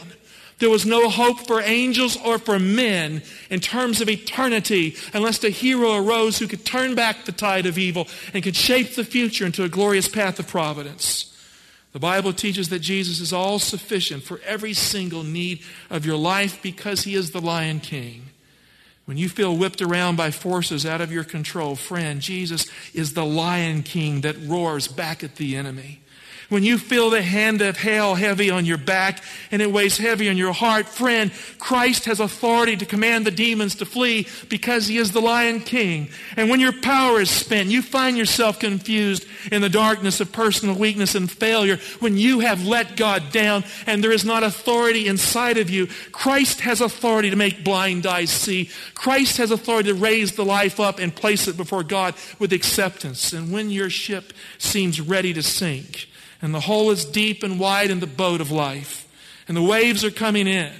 There 0.60 0.69
was 0.69 0.86
no 0.86 1.10
hope 1.10 1.48
for 1.48 1.62
angels 1.62 2.17
or 2.24 2.38
for 2.38 2.60
men 2.60 3.24
in 3.50 3.60
terms 3.60 4.00
of 4.00 4.10
eternity 4.10 4.95
unless 5.13 5.43
a 5.43 5.50
hero 5.50 5.95
arose 5.95 6.39
who 6.39 6.48
could 6.48 6.65
turn 6.65 6.95
back 6.95 7.25
the 7.25 7.34
tide 7.34 7.65
of 7.65 7.77
evil 7.77 8.07
and 8.34 8.43
could 8.43 8.55
shape 8.55 8.95
the 8.95 9.03
future 9.03 9.45
into 9.45 9.63
a 9.63 9.69
glorious 9.69 10.07
path 10.07 10.39
of 10.39 10.48
providence. 10.48 11.34
The 11.91 12.00
Bible 12.00 12.34
teaches 12.34 12.69
that 12.69 12.79
Jesus 12.79 13.22
is 13.22 13.31
all 13.31 13.60
sufficient 13.60 14.24
for 14.24 14.41
every 14.45 14.74
single 14.74 15.24
need 15.24 15.62
of 15.89 16.05
your 16.05 16.17
life 16.17 16.62
because 16.62 17.03
he 17.03 17.15
is 17.15 17.31
the 17.31 17.41
Lion 17.41 17.79
King. 17.79 18.24
When 19.05 19.17
you 19.17 19.29
feel 19.29 19.55
whipped 19.55 19.81
around 19.81 20.15
by 20.15 20.31
forces 20.31 20.85
out 20.85 21.00
of 21.00 21.12
your 21.12 21.24
control, 21.24 21.75
friend, 21.75 22.19
Jesus 22.19 22.65
is 22.93 23.13
the 23.13 23.25
lion 23.25 23.83
king 23.83 24.21
that 24.21 24.35
roars 24.41 24.88
back 24.88 25.24
at 25.24 25.35
the 25.35 25.55
enemy. 25.55 26.01
When 26.49 26.63
you 26.63 26.77
feel 26.77 27.09
the 27.09 27.21
hand 27.21 27.61
of 27.61 27.77
hell 27.77 28.15
heavy 28.15 28.49
on 28.49 28.65
your 28.65 28.77
back 28.77 29.23
and 29.51 29.61
it 29.61 29.71
weighs 29.71 29.97
heavy 29.97 30.29
on 30.29 30.37
your 30.37 30.53
heart, 30.53 30.87
friend, 30.87 31.31
Christ 31.57 32.05
has 32.05 32.19
authority 32.19 32.77
to 32.77 32.85
command 32.85 33.25
the 33.25 33.31
demons 33.31 33.75
to 33.75 33.85
flee 33.85 34.27
because 34.49 34.87
he 34.87 34.97
is 34.97 35.11
the 35.11 35.21
lion 35.21 35.59
king. 35.59 36.09
And 36.37 36.49
when 36.49 36.59
your 36.59 36.73
power 36.73 37.19
is 37.19 37.29
spent, 37.29 37.69
you 37.69 37.81
find 37.81 38.17
yourself 38.17 38.59
confused 38.59 39.25
in 39.51 39.61
the 39.61 39.69
darkness 39.69 40.19
of 40.19 40.31
personal 40.31 40.75
weakness 40.75 41.15
and 41.15 41.31
failure. 41.31 41.77
When 41.99 42.17
you 42.17 42.41
have 42.41 42.65
let 42.65 42.95
God 42.95 43.31
down 43.31 43.63
and 43.87 44.03
there 44.03 44.11
is 44.11 44.25
not 44.25 44.43
authority 44.43 45.07
inside 45.07 45.57
of 45.57 45.69
you, 45.69 45.87
Christ 46.11 46.61
has 46.61 46.81
authority 46.81 47.31
to 47.31 47.35
make 47.35 47.63
blind 47.63 48.05
eyes 48.05 48.29
see. 48.29 48.69
Christ 48.93 49.37
has 49.37 49.51
authority 49.51 49.89
to 49.89 49.95
raise 49.95 50.35
the 50.35 50.45
life 50.45 50.79
up 50.79 50.99
and 50.99 51.15
place 51.15 51.47
it 51.47 51.57
before 51.57 51.83
God 51.83 52.13
with 52.37 52.53
acceptance. 52.53 53.33
And 53.33 53.51
when 53.51 53.69
your 53.69 53.89
ship 53.89 54.33
seems 54.57 55.01
ready 55.01 55.33
to 55.33 55.43
sink, 55.43 56.07
and 56.41 56.53
the 56.53 56.59
hole 56.61 56.91
is 56.91 57.05
deep 57.05 57.43
and 57.43 57.59
wide 57.59 57.91
in 57.91 57.99
the 57.99 58.07
boat 58.07 58.41
of 58.41 58.51
life, 58.51 59.07
and 59.47 59.55
the 59.55 59.61
waves 59.61 60.03
are 60.03 60.11
coming 60.11 60.47
in. 60.47 60.73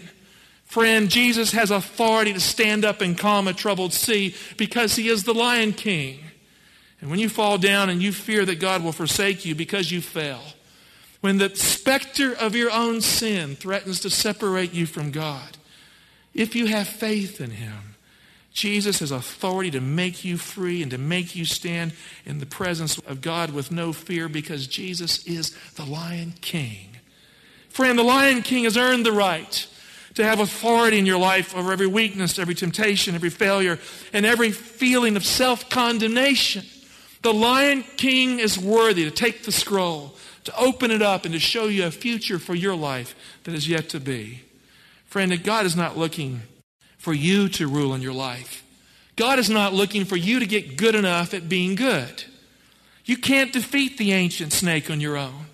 Friend, 0.65 1.09
Jesus 1.09 1.51
has 1.53 1.71
authority 1.71 2.33
to 2.33 2.39
stand 2.39 2.83
up 2.83 3.00
and 3.00 3.17
calm 3.17 3.47
a 3.47 3.53
troubled 3.53 3.93
sea 3.93 4.35
because 4.57 4.95
he 4.95 5.07
is 5.07 5.24
the 5.24 5.33
Lion 5.33 5.71
King. 5.71 6.19
And 7.00 7.09
when 7.09 7.19
you 7.19 7.29
fall 7.29 7.57
down 7.57 7.89
and 7.89 8.01
you 8.01 8.12
fear 8.12 8.45
that 8.45 8.59
God 8.59 8.83
will 8.83 8.91
forsake 8.91 9.45
you 9.45 9.55
because 9.55 9.91
you 9.91 10.01
fell, 10.01 10.41
when 11.21 11.38
the 11.38 11.55
specter 11.55 12.33
of 12.33 12.55
your 12.55 12.71
own 12.71 13.01
sin 13.01 13.55
threatens 13.55 14.00
to 14.01 14.09
separate 14.09 14.74
you 14.74 14.85
from 14.85 15.12
God, 15.12 15.57
if 16.33 16.55
you 16.55 16.65
have 16.65 16.88
faith 16.88 17.39
in 17.39 17.51
him, 17.51 17.85
Jesus 18.55 19.00
has 19.00 19.12
authority 19.12 19.69
to 19.71 19.81
make 19.81 20.24
you 20.24 20.38
free 20.38 20.81
and 20.81 20.89
to 20.91 20.97
make 20.97 21.35
you 21.35 21.43
stand 21.43 21.91
in 22.25 22.39
the 22.39 22.45
presence 22.45 22.97
of 23.00 23.19
God 23.19 23.51
with 23.51 23.69
no 23.69 23.91
fear 23.91 24.29
because 24.29 24.65
Jesus 24.65 25.27
is 25.27 25.53
the 25.75 25.83
Lion 25.83 26.33
King. 26.39 26.97
Friend, 27.67 28.00
the 28.00 28.03
Lion 28.03 28.41
King 28.41 28.63
has 28.63 28.77
earned 28.77 29.05
the 29.05 29.12
right 29.12 29.67
to 30.13 30.24
have 30.24 30.39
authority 30.39 30.97
in 30.97 31.05
your 31.05 31.19
life 31.19 31.53
over 31.53 31.74
every 31.74 31.85
weakness, 31.85 32.39
every 32.39 32.55
temptation, 32.55 33.13
every 33.13 33.29
failure, 33.29 33.77
and 34.13 34.25
every 34.25 34.51
feeling 34.51 35.17
of 35.17 35.25
self 35.25 35.69
condemnation. 35.69 36.63
The 37.24 37.33
Lion 37.33 37.83
King 37.97 38.39
is 38.39 38.57
worthy 38.57 39.03
to 39.03 39.12
take 39.12 39.43
the 39.43 39.51
scroll, 39.51 40.15
to 40.45 40.57
open 40.57 40.91
it 40.91 41.01
up, 41.01 41.25
and 41.25 41.33
to 41.33 41.41
show 41.41 41.65
you 41.65 41.85
a 41.85 41.91
future 41.91 42.39
for 42.39 42.55
your 42.55 42.75
life 42.75 43.15
that 43.43 43.53
is 43.53 43.67
yet 43.67 43.89
to 43.89 44.00
be. 44.00 44.43
Friend, 45.07 45.43
God 45.43 45.65
is 45.65 45.75
not 45.75 45.97
looking 45.97 46.43
for 47.05 47.13
you 47.13 47.47
to 47.47 47.67
rule 47.67 47.93
in 47.93 48.01
your 48.01 48.13
life. 48.13 48.63
God 49.15 49.38
is 49.38 49.47
not 49.47 49.75
looking 49.75 50.05
for 50.05 50.15
you 50.15 50.39
to 50.39 50.47
get 50.47 50.75
good 50.75 50.95
enough 50.95 51.35
at 51.35 51.47
being 51.47 51.75
good. 51.75 52.24
You 53.05 53.15
can't 53.15 53.53
defeat 53.53 54.00
the 54.00 54.12
ancient 54.12 54.51
snake 54.51 54.89
on 54.89 55.00
your 55.00 55.15
own. 55.15 55.45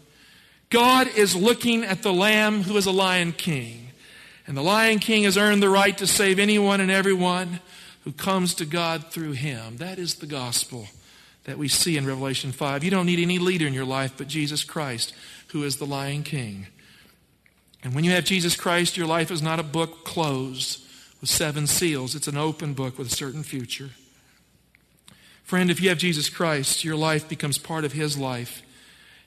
God 0.69 1.09
is 1.09 1.35
looking 1.35 1.83
at 1.83 2.03
the 2.03 2.13
Lamb 2.13 2.63
who 2.63 2.77
is 2.77 2.85
a 2.85 2.91
Lion 2.91 3.33
King. 3.33 3.89
And 4.47 4.55
the 4.55 4.61
Lion 4.61 4.99
King 4.99 5.23
has 5.23 5.37
earned 5.37 5.61
the 5.61 5.67
right 5.67 5.97
to 5.97 6.07
save 6.07 6.39
anyone 6.39 6.79
and 6.79 6.89
everyone 6.89 7.59
who 8.05 8.13
comes 8.13 8.53
to 8.55 8.65
God 8.65 9.11
through 9.11 9.33
him. 9.33 9.75
That 9.75 9.99
is 9.99 10.15
the 10.15 10.27
gospel 10.27 10.87
that 11.43 11.57
we 11.57 11.67
see 11.67 11.97
in 11.97 12.07
Revelation 12.07 12.53
5. 12.53 12.81
You 12.81 12.91
don't 12.91 13.07
need 13.07 13.19
any 13.19 13.39
leader 13.39 13.67
in 13.67 13.73
your 13.73 13.83
life 13.83 14.13
but 14.17 14.29
Jesus 14.29 14.63
Christ, 14.63 15.13
who 15.49 15.65
is 15.65 15.75
the 15.75 15.85
Lion 15.85 16.23
King. 16.23 16.67
And 17.83 17.93
when 17.93 18.05
you 18.05 18.11
have 18.11 18.23
Jesus 18.23 18.55
Christ, 18.55 18.95
your 18.95 19.07
life 19.07 19.31
is 19.31 19.41
not 19.41 19.59
a 19.59 19.63
book 19.63 20.05
closed 20.05 20.87
with 21.21 21.29
seven 21.29 21.67
seals, 21.67 22.15
it's 22.15 22.27
an 22.27 22.37
open 22.37 22.73
book 22.73 22.97
with 22.97 23.07
a 23.07 23.15
certain 23.15 23.43
future. 23.43 23.91
Friend, 25.43 25.69
if 25.69 25.81
you 25.81 25.89
have 25.89 25.97
Jesus 25.97 26.29
Christ, 26.29 26.83
your 26.83 26.95
life 26.95 27.29
becomes 27.29 27.57
part 27.57 27.85
of 27.85 27.93
His 27.93 28.17
life. 28.17 28.63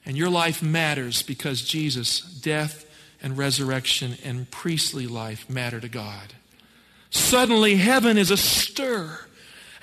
And 0.07 0.17
your 0.17 0.29
life 0.29 0.63
matters 0.63 1.23
because 1.23 1.63
Jesus' 1.63 2.21
death 2.21 2.85
and 3.23 3.39
resurrection 3.39 4.17
and 4.25 4.51
priestly 4.51 5.07
life 5.07 5.49
matter 5.49 5.81
to 5.81 5.89
God. 5.89 6.35
Suddenly, 7.11 7.77
heaven 7.77 8.19
is 8.19 8.31
astir. 8.31 9.21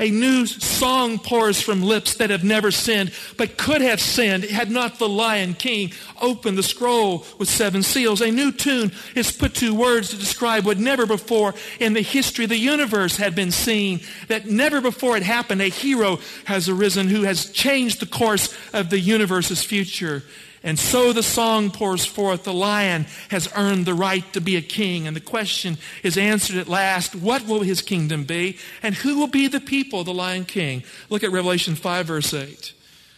A 0.01 0.10
new 0.10 0.48
song 0.48 1.20
pours 1.20 1.62
from 1.62 1.84
lips 1.84 2.15
that 2.15 2.31
have 2.31 2.43
never 2.43 2.72
sinned, 2.72 3.12
but 3.38 3.55
could 3.55 3.81
have 3.81 4.01
sinned 4.01 4.46
had 4.46 4.72
not 4.72 4.98
the 4.98 5.08
Lion 5.08 5.53
King 5.53 5.93
opened 6.20 6.58
the 6.58 6.63
scroll 6.63 7.24
with 7.38 7.48
seven 7.48 7.84
seals. 7.84 8.20
A 8.20 8.31
new 8.31 8.51
tune 8.51 8.91
is 9.13 9.31
put 9.31 9.53
to 9.55 9.75
words 9.75 10.10
to 10.10 10.17
describe 10.17 10.65
what 10.65 10.79
never 10.79 11.05
before 11.05 11.53
in 11.79 11.93
the 11.93 12.01
history 12.01 12.46
of 12.46 12.50
the 12.50 12.58
universe 12.58 13.17
had 13.17 13.36
been 13.36 13.51
seen. 13.51 14.00
That 14.27 14.48
never 14.48 14.81
before 14.81 15.13
had 15.13 15.24
happened. 15.24 15.62
A 15.62 15.70
hero 15.70 16.17
has 16.46 16.67
arisen 16.67 17.08
who 17.08 17.22
has 17.22 17.51
changed 17.51 18.00
the 18.00 18.08
course 18.08 18.58
of 18.74 18.89
the 18.89 19.00
universe's 19.00 19.63
future. 19.63 20.24
And 20.63 20.77
so 20.77 21.12
the 21.12 21.24
song 21.24 21.72
pours 21.72 22.06
forth. 22.06 22.44
The 22.44 22.53
lion 22.53 23.08
has 23.30 23.50
earned 23.56 23.86
the 23.86 23.96
right 23.96 24.32
to 24.34 24.41
be 24.41 24.56
a 24.56 24.62
king. 24.62 25.08
And 25.08 25.15
the 25.15 25.22
question 25.22 25.77
is 26.03 26.18
answered 26.18 26.58
at 26.58 26.68
last 26.68 27.15
what 27.15 27.48
will 27.48 27.62
his 27.62 27.82
kingdom 27.82 28.25
be? 28.25 28.58
And 28.84 28.94
who 28.94 29.18
will 29.18 29.27
be 29.27 29.48
the 29.48 29.60
people 29.60 30.01
of 30.01 30.06
the 30.06 30.13
lion 30.13 30.46
king? 30.46 30.84
Look 31.10 31.24
at 31.24 31.32
Revelation 31.32 31.75
5, 31.75 32.06
verse 32.06 32.34
8. 32.34 32.74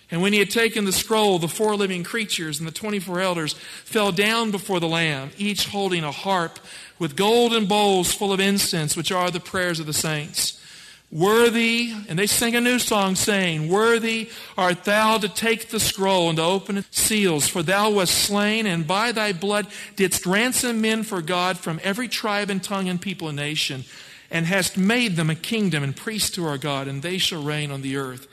And 0.10 0.22
when 0.22 0.32
he 0.32 0.40
had 0.40 0.52
taken 0.52 0.86
the 0.86 0.92
scroll, 0.92 1.40
the 1.40 1.48
four 1.48 1.76
living 1.76 2.04
creatures 2.04 2.60
and 2.60 2.68
the 2.68 2.72
24 2.72 3.20
elders 3.20 3.54
fell 3.84 4.12
down 4.12 4.52
before 4.52 4.80
the 4.80 4.88
Lamb, 4.88 5.32
each 5.38 5.68
holding 5.68 6.04
a 6.04 6.12
harp 6.12 6.60
with 7.00 7.16
golden 7.16 7.66
bowls 7.66 8.14
full 8.14 8.32
of 8.32 8.40
incense, 8.40 8.96
which 8.96 9.12
are 9.12 9.32
the 9.32 9.40
prayers 9.40 9.80
of 9.80 9.88
the 9.88 9.94
saints. 9.94 10.63
Worthy, 11.14 11.94
and 12.10 12.18
they 12.18 12.26
sing 12.26 12.56
a 12.56 12.62
new 12.62 12.80
song 12.80 13.14
saying, 13.14 13.70
Worthy 13.70 14.32
art 14.58 14.84
thou 14.84 15.20
to 15.20 15.30
take 15.30 15.70
the 15.70 15.80
scroll 15.80 16.30
and 16.30 16.38
to 16.40 16.44
open 16.44 16.80
its 16.80 17.00
seals, 17.00 17.48
for 17.48 17.62
thou 17.62 17.92
wast 17.92 18.16
slain, 18.16 18.66
and 18.66 18.88
by 18.88 19.12
thy 19.12 19.32
blood 19.32 19.68
didst 19.96 20.26
ransom 20.26 20.82
men 20.82 21.04
for 21.04 21.22
God 21.22 21.60
from 21.60 21.80
every 21.84 22.08
tribe 22.08 22.50
and 22.50 22.64
tongue 22.64 22.90
and 22.90 23.00
people 23.00 23.28
and 23.28 23.36
nation, 23.36 23.86
and 24.32 24.48
hast 24.48 24.76
made 24.76 25.16
them 25.16 25.30
a 25.30 25.36
kingdom 25.36 25.84
and 25.84 25.96
priests 25.96 26.32
to 26.32 26.48
our 26.48 26.58
God, 26.58 26.88
and 26.88 27.04
they 27.04 27.20
shall 27.20 27.44
reign 27.44 27.70
on 27.70 27.84
the 27.84 27.96
earth. 27.96 28.28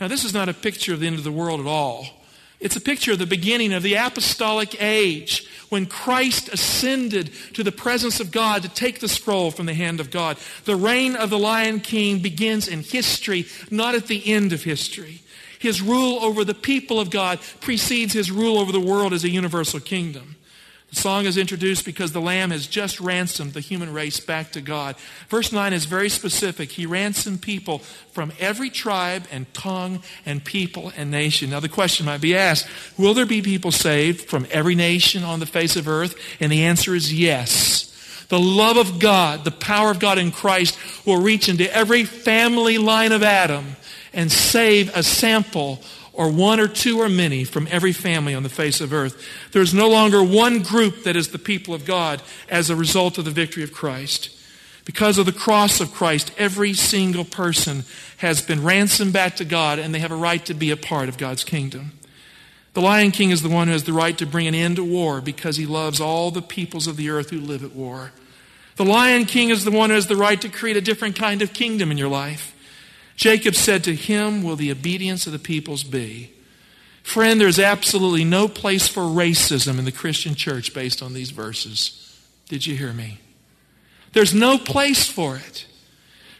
Now, 0.00 0.08
this 0.08 0.24
is 0.24 0.34
not 0.34 0.48
a 0.48 0.54
picture 0.54 0.92
of 0.92 0.98
the 0.98 1.06
end 1.06 1.18
of 1.18 1.24
the 1.24 1.30
world 1.30 1.60
at 1.60 1.66
all. 1.66 2.23
It's 2.64 2.76
a 2.76 2.80
picture 2.80 3.12
of 3.12 3.18
the 3.18 3.26
beginning 3.26 3.74
of 3.74 3.82
the 3.82 3.96
apostolic 3.96 4.80
age 4.80 5.46
when 5.68 5.84
Christ 5.84 6.48
ascended 6.48 7.30
to 7.52 7.62
the 7.62 7.70
presence 7.70 8.20
of 8.20 8.32
God 8.32 8.62
to 8.62 8.70
take 8.70 9.00
the 9.00 9.08
scroll 9.08 9.50
from 9.50 9.66
the 9.66 9.74
hand 9.74 10.00
of 10.00 10.10
God. 10.10 10.38
The 10.64 10.74
reign 10.74 11.14
of 11.14 11.28
the 11.28 11.38
Lion 11.38 11.80
King 11.80 12.20
begins 12.20 12.66
in 12.66 12.82
history, 12.82 13.44
not 13.70 13.94
at 13.94 14.06
the 14.06 14.32
end 14.32 14.54
of 14.54 14.64
history. 14.64 15.20
His 15.58 15.82
rule 15.82 16.24
over 16.24 16.42
the 16.42 16.54
people 16.54 16.98
of 16.98 17.10
God 17.10 17.38
precedes 17.60 18.14
his 18.14 18.30
rule 18.30 18.56
over 18.58 18.72
the 18.72 18.80
world 18.80 19.12
as 19.12 19.24
a 19.24 19.30
universal 19.30 19.78
kingdom. 19.78 20.36
The 20.94 21.00
song 21.00 21.26
is 21.26 21.36
introduced 21.36 21.84
because 21.84 22.12
the 22.12 22.20
Lamb 22.20 22.52
has 22.52 22.68
just 22.68 23.00
ransomed 23.00 23.52
the 23.52 23.60
human 23.60 23.92
race 23.92 24.20
back 24.20 24.52
to 24.52 24.60
God. 24.60 24.94
Verse 25.28 25.50
9 25.50 25.72
is 25.72 25.86
very 25.86 26.08
specific. 26.08 26.70
He 26.70 26.86
ransomed 26.86 27.42
people 27.42 27.80
from 28.12 28.32
every 28.38 28.70
tribe 28.70 29.26
and 29.32 29.52
tongue 29.52 30.04
and 30.24 30.44
people 30.44 30.92
and 30.96 31.10
nation. 31.10 31.50
Now, 31.50 31.58
the 31.58 31.68
question 31.68 32.06
might 32.06 32.20
be 32.20 32.36
asked 32.36 32.68
Will 32.96 33.12
there 33.12 33.26
be 33.26 33.42
people 33.42 33.72
saved 33.72 34.30
from 34.30 34.46
every 34.52 34.76
nation 34.76 35.24
on 35.24 35.40
the 35.40 35.46
face 35.46 35.74
of 35.74 35.88
earth? 35.88 36.14
And 36.38 36.52
the 36.52 36.62
answer 36.62 36.94
is 36.94 37.12
yes. 37.12 37.90
The 38.28 38.38
love 38.38 38.76
of 38.76 39.00
God, 39.00 39.44
the 39.44 39.50
power 39.50 39.90
of 39.90 39.98
God 39.98 40.18
in 40.18 40.30
Christ 40.30 40.78
will 41.04 41.20
reach 41.20 41.48
into 41.48 41.74
every 41.74 42.04
family 42.04 42.78
line 42.78 43.10
of 43.10 43.24
Adam 43.24 43.74
and 44.12 44.30
save 44.30 44.96
a 44.96 45.02
sample 45.02 45.80
or 46.14 46.30
one 46.30 46.60
or 46.60 46.68
two 46.68 47.00
or 47.00 47.08
many 47.08 47.44
from 47.44 47.68
every 47.70 47.92
family 47.92 48.34
on 48.34 48.42
the 48.42 48.48
face 48.48 48.80
of 48.80 48.92
earth. 48.92 49.22
There's 49.52 49.74
no 49.74 49.88
longer 49.88 50.22
one 50.22 50.62
group 50.62 51.02
that 51.04 51.16
is 51.16 51.28
the 51.28 51.38
people 51.38 51.74
of 51.74 51.84
God 51.84 52.22
as 52.48 52.70
a 52.70 52.76
result 52.76 53.18
of 53.18 53.24
the 53.24 53.30
victory 53.30 53.62
of 53.62 53.72
Christ. 53.72 54.30
Because 54.84 55.18
of 55.18 55.26
the 55.26 55.32
cross 55.32 55.80
of 55.80 55.92
Christ, 55.92 56.30
every 56.38 56.74
single 56.74 57.24
person 57.24 57.84
has 58.18 58.42
been 58.42 58.62
ransomed 58.62 59.12
back 59.12 59.36
to 59.36 59.44
God 59.44 59.78
and 59.78 59.94
they 59.94 59.98
have 59.98 60.12
a 60.12 60.16
right 60.16 60.44
to 60.46 60.54
be 60.54 60.70
a 60.70 60.76
part 60.76 61.08
of 61.08 61.18
God's 61.18 61.42
kingdom. 61.42 61.92
The 62.74 62.82
Lion 62.82 63.12
King 63.12 63.30
is 63.30 63.42
the 63.42 63.48
one 63.48 63.68
who 63.68 63.72
has 63.72 63.84
the 63.84 63.92
right 63.92 64.16
to 64.18 64.26
bring 64.26 64.46
an 64.46 64.54
end 64.54 64.76
to 64.76 64.84
war 64.84 65.20
because 65.20 65.56
he 65.56 65.64
loves 65.66 66.00
all 66.00 66.30
the 66.30 66.42
peoples 66.42 66.86
of 66.86 66.96
the 66.96 67.08
earth 67.10 67.30
who 67.30 67.40
live 67.40 67.64
at 67.64 67.72
war. 67.72 68.12
The 68.76 68.84
Lion 68.84 69.24
King 69.24 69.50
is 69.50 69.64
the 69.64 69.70
one 69.70 69.90
who 69.90 69.94
has 69.94 70.08
the 70.08 70.16
right 70.16 70.40
to 70.40 70.48
create 70.48 70.76
a 70.76 70.80
different 70.80 71.16
kind 71.16 71.40
of 71.40 71.52
kingdom 71.52 71.90
in 71.90 71.98
your 71.98 72.08
life. 72.08 72.53
Jacob 73.16 73.54
said, 73.54 73.84
To 73.84 73.94
him 73.94 74.42
will 74.42 74.56
the 74.56 74.70
obedience 74.70 75.26
of 75.26 75.32
the 75.32 75.38
peoples 75.38 75.84
be. 75.84 76.30
Friend, 77.02 77.40
there's 77.40 77.58
absolutely 77.58 78.24
no 78.24 78.48
place 78.48 78.88
for 78.88 79.02
racism 79.02 79.78
in 79.78 79.84
the 79.84 79.92
Christian 79.92 80.34
church 80.34 80.72
based 80.72 81.02
on 81.02 81.12
these 81.12 81.30
verses. 81.30 82.18
Did 82.48 82.66
you 82.66 82.76
hear 82.76 82.92
me? 82.92 83.18
There's 84.12 84.34
no 84.34 84.58
place 84.58 85.06
for 85.06 85.36
it. 85.36 85.66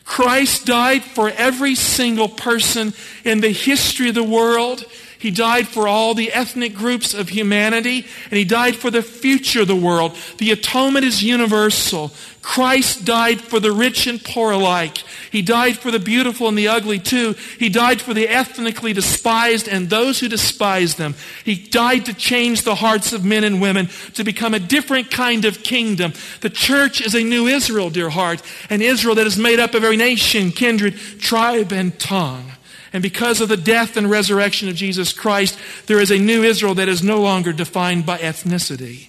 Christ 0.04 0.66
died 0.66 1.02
for 1.02 1.30
every 1.30 1.74
single 1.74 2.28
person 2.28 2.92
in 3.24 3.40
the 3.40 3.50
history 3.50 4.08
of 4.08 4.14
the 4.14 4.24
world. 4.24 4.84
He 5.24 5.30
died 5.30 5.68
for 5.68 5.88
all 5.88 6.12
the 6.12 6.34
ethnic 6.34 6.74
groups 6.74 7.14
of 7.14 7.30
humanity, 7.30 8.04
and 8.30 8.36
He 8.36 8.44
died 8.44 8.76
for 8.76 8.90
the 8.90 9.00
future 9.00 9.62
of 9.62 9.68
the 9.68 9.74
world. 9.74 10.14
The 10.36 10.50
atonement 10.50 11.06
is 11.06 11.22
universal. 11.22 12.12
Christ 12.42 13.06
died 13.06 13.40
for 13.40 13.58
the 13.58 13.72
rich 13.72 14.06
and 14.06 14.22
poor 14.22 14.52
alike. 14.52 14.98
He 15.32 15.40
died 15.40 15.78
for 15.78 15.90
the 15.90 15.98
beautiful 15.98 16.46
and 16.46 16.58
the 16.58 16.68
ugly 16.68 16.98
too. 16.98 17.36
He 17.58 17.70
died 17.70 18.02
for 18.02 18.12
the 18.12 18.28
ethnically 18.28 18.92
despised 18.92 19.66
and 19.66 19.88
those 19.88 20.20
who 20.20 20.28
despise 20.28 20.96
them. 20.96 21.14
He 21.42 21.54
died 21.54 22.04
to 22.04 22.12
change 22.12 22.60
the 22.60 22.74
hearts 22.74 23.14
of 23.14 23.24
men 23.24 23.44
and 23.44 23.62
women 23.62 23.88
to 24.12 24.24
become 24.24 24.52
a 24.52 24.58
different 24.58 25.10
kind 25.10 25.46
of 25.46 25.62
kingdom. 25.62 26.12
The 26.42 26.50
church 26.50 27.00
is 27.00 27.14
a 27.14 27.24
new 27.24 27.46
Israel, 27.46 27.88
dear 27.88 28.10
heart, 28.10 28.42
an 28.68 28.82
Israel 28.82 29.14
that 29.14 29.26
is 29.26 29.38
made 29.38 29.58
up 29.58 29.72
of 29.72 29.84
every 29.84 29.96
nation, 29.96 30.50
kindred, 30.50 30.98
tribe, 31.18 31.72
and 31.72 31.98
tongue. 31.98 32.53
And 32.94 33.02
because 33.02 33.40
of 33.40 33.48
the 33.48 33.56
death 33.56 33.96
and 33.96 34.08
resurrection 34.08 34.68
of 34.68 34.76
Jesus 34.76 35.12
Christ, 35.12 35.58
there 35.86 36.00
is 36.00 36.12
a 36.12 36.18
new 36.18 36.44
Israel 36.44 36.76
that 36.76 36.88
is 36.88 37.02
no 37.02 37.20
longer 37.20 37.52
defined 37.52 38.06
by 38.06 38.18
ethnicity. 38.18 39.08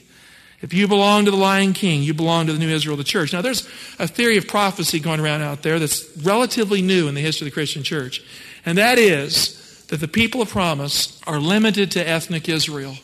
If 0.61 0.73
you 0.73 0.87
belong 0.87 1.25
to 1.25 1.31
the 1.31 1.37
Lion 1.37 1.73
King, 1.73 2.01
you 2.01 2.15
belong 2.15 2.47
to 2.47 2.53
the 2.53 2.57
new 2.57 2.69
Israel, 2.69 2.97
the 2.97 3.03
church. 3.03 3.31
Now, 3.31 3.43
there's 3.43 3.69
a 3.99 4.07
theory 4.07 4.37
of 4.37 4.47
prophecy 4.47 4.99
going 4.99 5.19
around 5.19 5.43
out 5.43 5.61
there 5.61 5.77
that's 5.77 6.17
relatively 6.17 6.81
new 6.81 7.07
in 7.07 7.13
the 7.13 7.21
history 7.21 7.45
of 7.45 7.51
the 7.51 7.53
Christian 7.53 7.83
church. 7.83 8.25
And 8.65 8.75
that 8.79 8.97
is 8.97 9.85
that 9.89 9.99
the 9.99 10.07
people 10.07 10.41
of 10.41 10.49
promise 10.49 11.21
are 11.27 11.39
limited 11.39 11.91
to 11.91 12.09
ethnic 12.09 12.49
Israel. 12.49 12.95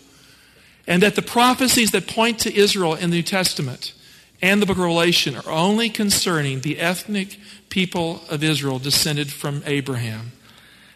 And 0.87 1.03
that 1.03 1.13
the 1.13 1.21
prophecies 1.21 1.91
that 1.91 2.07
point 2.07 2.39
to 2.39 2.55
Israel 2.55 2.95
in 2.95 3.11
the 3.11 3.17
New 3.17 3.23
Testament 3.23 3.93
and 4.41 4.59
the 4.59 4.65
book 4.65 4.77
of 4.77 4.83
Revelation 4.83 5.35
are 5.35 5.51
only 5.51 5.89
concerning 5.89 6.61
the 6.61 6.79
ethnic 6.79 7.37
people 7.69 8.23
of 8.31 8.43
Israel 8.43 8.79
descended 8.79 9.31
from 9.31 9.61
Abraham. 9.67 10.31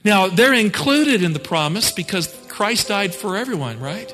Now, 0.05 0.27
they're 0.27 0.53
included 0.53 1.23
in 1.23 1.33
the 1.33 1.39
promise 1.39 1.91
because 1.91 2.27
Christ 2.47 2.89
died 2.89 3.15
for 3.15 3.35
everyone, 3.35 3.79
right? 3.79 4.13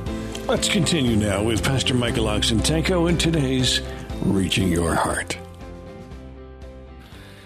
Let's 0.51 0.67
continue 0.67 1.15
now 1.15 1.41
with 1.41 1.63
Pastor 1.63 1.93
Michael 1.93 2.25
Oxentenko 2.25 3.07
in 3.07 3.17
today's 3.17 3.79
Reaching 4.21 4.67
Your 4.67 4.93
Heart. 4.93 5.37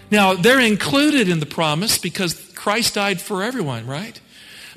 Now, 0.09 0.33
they're 0.33 0.59
included 0.59 1.29
in 1.29 1.39
the 1.39 1.45
promise 1.45 1.99
because 1.99 2.33
Christ 2.55 2.95
died 2.95 3.21
for 3.21 3.43
everyone, 3.43 3.85
right? 3.85 4.19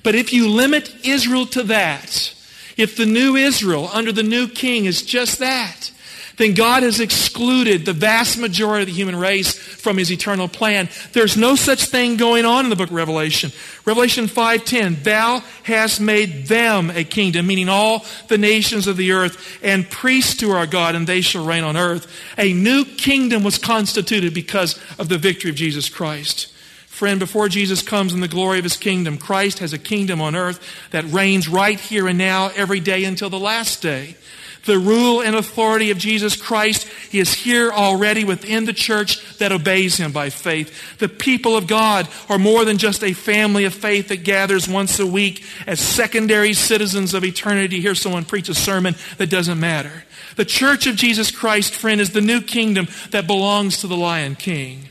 But 0.02 0.14
if 0.14 0.30
you 0.34 0.46
limit 0.46 0.94
Israel 1.06 1.46
to 1.46 1.62
that, 1.62 2.34
if 2.76 2.98
the 2.98 3.06
new 3.06 3.34
Israel 3.34 3.88
under 3.94 4.12
the 4.12 4.22
new 4.22 4.46
king 4.46 4.84
is 4.84 5.00
just 5.00 5.38
that, 5.38 5.90
then 6.38 6.54
God 6.54 6.82
has 6.84 7.00
excluded 7.00 7.84
the 7.84 7.92
vast 7.92 8.38
majority 8.38 8.82
of 8.82 8.88
the 8.88 8.94
human 8.94 9.16
race 9.16 9.56
from 9.56 9.98
his 9.98 10.10
eternal 10.10 10.48
plan. 10.48 10.88
There's 11.12 11.36
no 11.36 11.56
such 11.56 11.84
thing 11.84 12.16
going 12.16 12.44
on 12.44 12.64
in 12.64 12.70
the 12.70 12.76
book 12.76 12.88
of 12.88 12.94
Revelation. 12.94 13.52
Revelation 13.84 14.28
5:10, 14.28 15.02
thou 15.02 15.42
hast 15.64 16.00
made 16.00 16.46
them 16.46 16.90
a 16.90 17.04
kingdom, 17.04 17.46
meaning 17.46 17.68
all 17.68 18.06
the 18.28 18.38
nations 18.38 18.86
of 18.86 18.96
the 18.96 19.12
earth, 19.12 19.58
and 19.62 19.90
priests 19.90 20.36
to 20.36 20.52
our 20.52 20.66
God, 20.66 20.94
and 20.94 21.06
they 21.06 21.20
shall 21.20 21.44
reign 21.44 21.64
on 21.64 21.76
earth. 21.76 22.06
A 22.38 22.52
new 22.52 22.84
kingdom 22.84 23.42
was 23.42 23.58
constituted 23.58 24.32
because 24.32 24.78
of 24.98 25.08
the 25.08 25.18
victory 25.18 25.50
of 25.50 25.56
Jesus 25.56 25.88
Christ. 25.88 26.48
Friend, 26.86 27.20
before 27.20 27.48
Jesus 27.48 27.80
comes 27.80 28.12
in 28.12 28.20
the 28.20 28.28
glory 28.28 28.58
of 28.58 28.64
his 28.64 28.76
kingdom, 28.76 29.18
Christ 29.18 29.60
has 29.60 29.72
a 29.72 29.78
kingdom 29.78 30.20
on 30.20 30.34
earth 30.34 30.58
that 30.90 31.04
reigns 31.12 31.48
right 31.48 31.78
here 31.78 32.08
and 32.08 32.18
now 32.18 32.50
every 32.56 32.80
day 32.80 33.04
until 33.04 33.30
the 33.30 33.38
last 33.38 33.80
day 33.82 34.16
the 34.64 34.78
rule 34.78 35.20
and 35.20 35.34
authority 35.34 35.90
of 35.90 35.98
Jesus 35.98 36.36
Christ 36.36 36.86
is 37.12 37.32
here 37.32 37.70
already 37.70 38.24
within 38.24 38.64
the 38.64 38.72
church 38.72 39.38
that 39.38 39.52
obeys 39.52 39.96
him 39.96 40.12
by 40.12 40.30
faith. 40.30 40.98
The 40.98 41.08
people 41.08 41.56
of 41.56 41.66
God 41.66 42.08
are 42.28 42.38
more 42.38 42.64
than 42.64 42.78
just 42.78 43.02
a 43.02 43.12
family 43.12 43.64
of 43.64 43.74
faith 43.74 44.08
that 44.08 44.24
gathers 44.24 44.68
once 44.68 44.98
a 44.98 45.06
week 45.06 45.44
as 45.66 45.80
secondary 45.80 46.52
citizens 46.52 47.14
of 47.14 47.24
eternity. 47.24 47.80
Hear 47.80 47.94
someone 47.94 48.24
preach 48.24 48.48
a 48.48 48.54
sermon 48.54 48.94
that 49.16 49.30
doesn't 49.30 49.60
matter. 49.60 50.04
The 50.36 50.44
church 50.44 50.86
of 50.86 50.96
Jesus 50.96 51.30
Christ, 51.30 51.74
friend, 51.74 52.00
is 52.00 52.10
the 52.10 52.20
new 52.20 52.40
kingdom 52.40 52.88
that 53.10 53.26
belongs 53.26 53.80
to 53.80 53.86
the 53.86 53.96
Lion 53.96 54.36
King. 54.36 54.88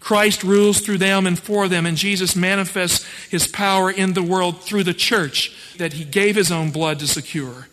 Christ 0.00 0.42
rules 0.42 0.80
through 0.80 0.98
them 0.98 1.26
and 1.26 1.38
for 1.38 1.68
them, 1.68 1.86
and 1.86 1.96
Jesus 1.96 2.34
manifests 2.34 3.06
his 3.28 3.46
power 3.46 3.90
in 3.90 4.14
the 4.14 4.22
world 4.22 4.62
through 4.62 4.84
the 4.84 4.94
church 4.94 5.54
that 5.76 5.92
he 5.92 6.04
gave 6.04 6.36
his 6.36 6.50
own 6.50 6.70
blood 6.70 6.98
to 6.98 7.06
secure. 7.06 7.68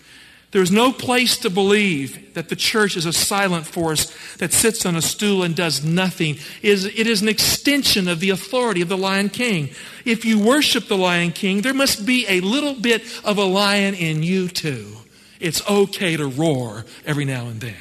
There's 0.51 0.72
no 0.72 0.94
place 0.94 1.38
to 1.39 1.50
believe 1.50 2.34
that 2.36 2.48
the 2.48 2.56
church 2.56 2.96
is 2.96 3.06
a 3.06 3.12
silent 3.12 3.68
force 3.68 4.16
that 4.38 4.54
sits 4.54 4.86
on 4.86 4.96
a 4.96 5.01
stool 5.01 5.44
and 5.44 5.54
does 5.54 5.84
nothing. 5.84 6.38
It 6.62 7.08
is 7.08 7.22
an 7.22 7.27
extension 7.27 8.08
of 8.08 8.22
the 8.22 8.30
authority 8.30 8.82
of 8.82 8.88
the 8.88 8.98
Lion 8.98 9.30
King. 9.30 9.70
If 10.06 10.24
you 10.24 10.39
worship 10.39 10.88
the 10.88 10.98
Lion 10.98 11.34
King, 11.34 11.62
there 11.62 11.74
must 11.74 12.06
be 12.06 12.25
a 12.30 12.39
little 12.39 12.75
bit 12.75 13.04
of 13.25 13.38
a 13.38 13.44
lion 13.44 13.94
in 13.94 14.24
you 14.24 14.48
too. 14.48 14.96
It's 15.42 15.68
okay 15.70 16.16
to 16.16 16.27
roar 16.27 16.86
every 17.05 17.25
now 17.25 17.48
and 17.48 17.60
then. 17.60 17.75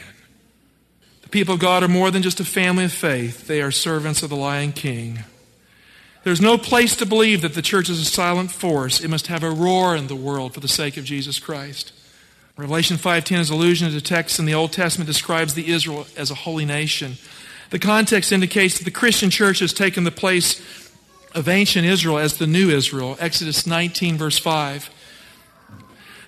The 1.22 1.28
people 1.28 1.54
of 1.54 1.60
God 1.60 1.84
are 1.84 1.88
more 1.88 2.10
than 2.10 2.22
just 2.22 2.40
a 2.40 2.44
family 2.44 2.84
of 2.84 2.92
faith, 2.92 3.46
they 3.46 3.62
are 3.62 3.70
servants 3.70 4.24
of 4.24 4.30
the 4.30 4.36
Lion 4.36 4.72
King. 4.72 5.20
There's 6.24 6.40
no 6.40 6.58
place 6.58 6.96
to 6.96 7.06
believe 7.06 7.42
that 7.42 7.54
the 7.54 7.62
church 7.62 7.88
is 7.88 8.00
a 8.00 8.04
silent 8.04 8.50
force. 8.50 9.00
It 9.00 9.08
must 9.08 9.28
have 9.28 9.44
a 9.44 9.50
roar 9.50 9.94
in 9.94 10.08
the 10.08 10.16
world 10.16 10.54
for 10.54 10.60
the 10.60 10.66
sake 10.66 10.96
of 10.96 11.04
Jesus 11.04 11.38
Christ. 11.38 11.92
Revelation 12.56 12.96
5:10 12.96 13.40
is 13.40 13.50
allusion 13.50 13.86
to 13.86 13.94
the 13.94 14.00
text 14.00 14.38
in 14.38 14.46
the 14.46 14.54
Old 14.54 14.72
Testament 14.72 15.06
describes 15.06 15.52
the 15.52 15.70
Israel 15.70 16.06
as 16.16 16.30
a 16.30 16.34
holy 16.34 16.64
nation. 16.64 17.18
The 17.68 17.78
context 17.78 18.32
indicates 18.32 18.78
that 18.78 18.84
the 18.84 18.90
Christian 18.90 19.28
church 19.28 19.58
has 19.58 19.74
taken 19.74 20.04
the 20.04 20.10
place 20.10 20.58
of 21.34 21.48
ancient 21.48 21.84
Israel 21.84 22.16
as 22.16 22.38
the 22.38 22.46
new 22.46 22.70
Israel. 22.70 23.18
Exodus 23.20 23.66
19 23.66 24.16
verse 24.16 24.38
5. 24.38 24.88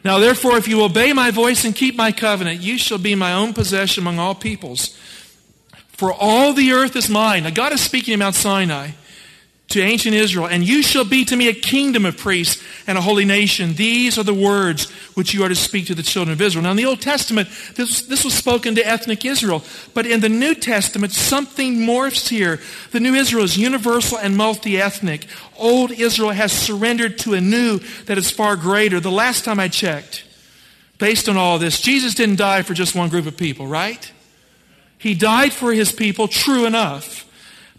Now 0.04 0.18
therefore 0.18 0.58
if 0.58 0.68
you 0.68 0.82
obey 0.82 1.14
my 1.14 1.30
voice 1.30 1.64
and 1.64 1.74
keep 1.74 1.96
my 1.96 2.12
covenant, 2.12 2.60
you 2.60 2.76
shall 2.76 2.98
be 2.98 3.14
my 3.14 3.32
own 3.32 3.54
possession 3.54 4.02
among 4.02 4.18
all 4.18 4.34
peoples. 4.34 4.98
For 5.88 6.12
all 6.12 6.52
the 6.52 6.72
earth 6.72 6.94
is 6.94 7.08
mine. 7.08 7.44
Now 7.44 7.50
God 7.50 7.72
is 7.72 7.80
speaking 7.80 8.12
in 8.12 8.18
Mount 8.20 8.34
Sinai 8.34 8.90
to 9.68 9.82
ancient 9.82 10.14
Israel, 10.14 10.46
and 10.46 10.66
you 10.66 10.82
shall 10.82 11.04
be 11.04 11.26
to 11.26 11.36
me 11.36 11.48
a 11.48 11.54
kingdom 11.54 12.06
of 12.06 12.16
priests 12.16 12.62
and 12.86 12.96
a 12.96 13.02
holy 13.02 13.26
nation. 13.26 13.74
These 13.74 14.16
are 14.16 14.22
the 14.22 14.32
words 14.32 14.90
which 15.14 15.34
you 15.34 15.44
are 15.44 15.48
to 15.48 15.54
speak 15.54 15.86
to 15.88 15.94
the 15.94 16.02
children 16.02 16.32
of 16.32 16.40
Israel. 16.40 16.62
Now, 16.62 16.70
in 16.70 16.78
the 16.78 16.86
Old 16.86 17.02
Testament, 17.02 17.50
this, 17.74 18.00
this 18.02 18.24
was 18.24 18.32
spoken 18.32 18.74
to 18.76 18.86
ethnic 18.86 19.26
Israel, 19.26 19.62
but 19.92 20.06
in 20.06 20.20
the 20.20 20.28
New 20.30 20.54
Testament, 20.54 21.12
something 21.12 21.76
morphs 21.76 22.30
here. 22.30 22.60
The 22.92 23.00
new 23.00 23.14
Israel 23.14 23.44
is 23.44 23.58
universal 23.58 24.16
and 24.16 24.38
multi 24.38 24.80
ethnic. 24.80 25.26
Old 25.58 25.92
Israel 25.92 26.30
has 26.30 26.50
surrendered 26.50 27.18
to 27.18 27.34
a 27.34 27.40
new 27.40 27.80
that 28.06 28.16
is 28.16 28.30
far 28.30 28.56
greater. 28.56 29.00
The 29.00 29.10
last 29.10 29.44
time 29.44 29.60
I 29.60 29.68
checked, 29.68 30.24
based 30.96 31.28
on 31.28 31.36
all 31.36 31.58
this, 31.58 31.78
Jesus 31.78 32.14
didn't 32.14 32.36
die 32.36 32.62
for 32.62 32.72
just 32.72 32.94
one 32.94 33.10
group 33.10 33.26
of 33.26 33.36
people, 33.36 33.66
right? 33.66 34.10
He 34.96 35.14
died 35.14 35.52
for 35.52 35.74
his 35.74 35.92
people, 35.92 36.26
true 36.26 36.64
enough. 36.64 37.27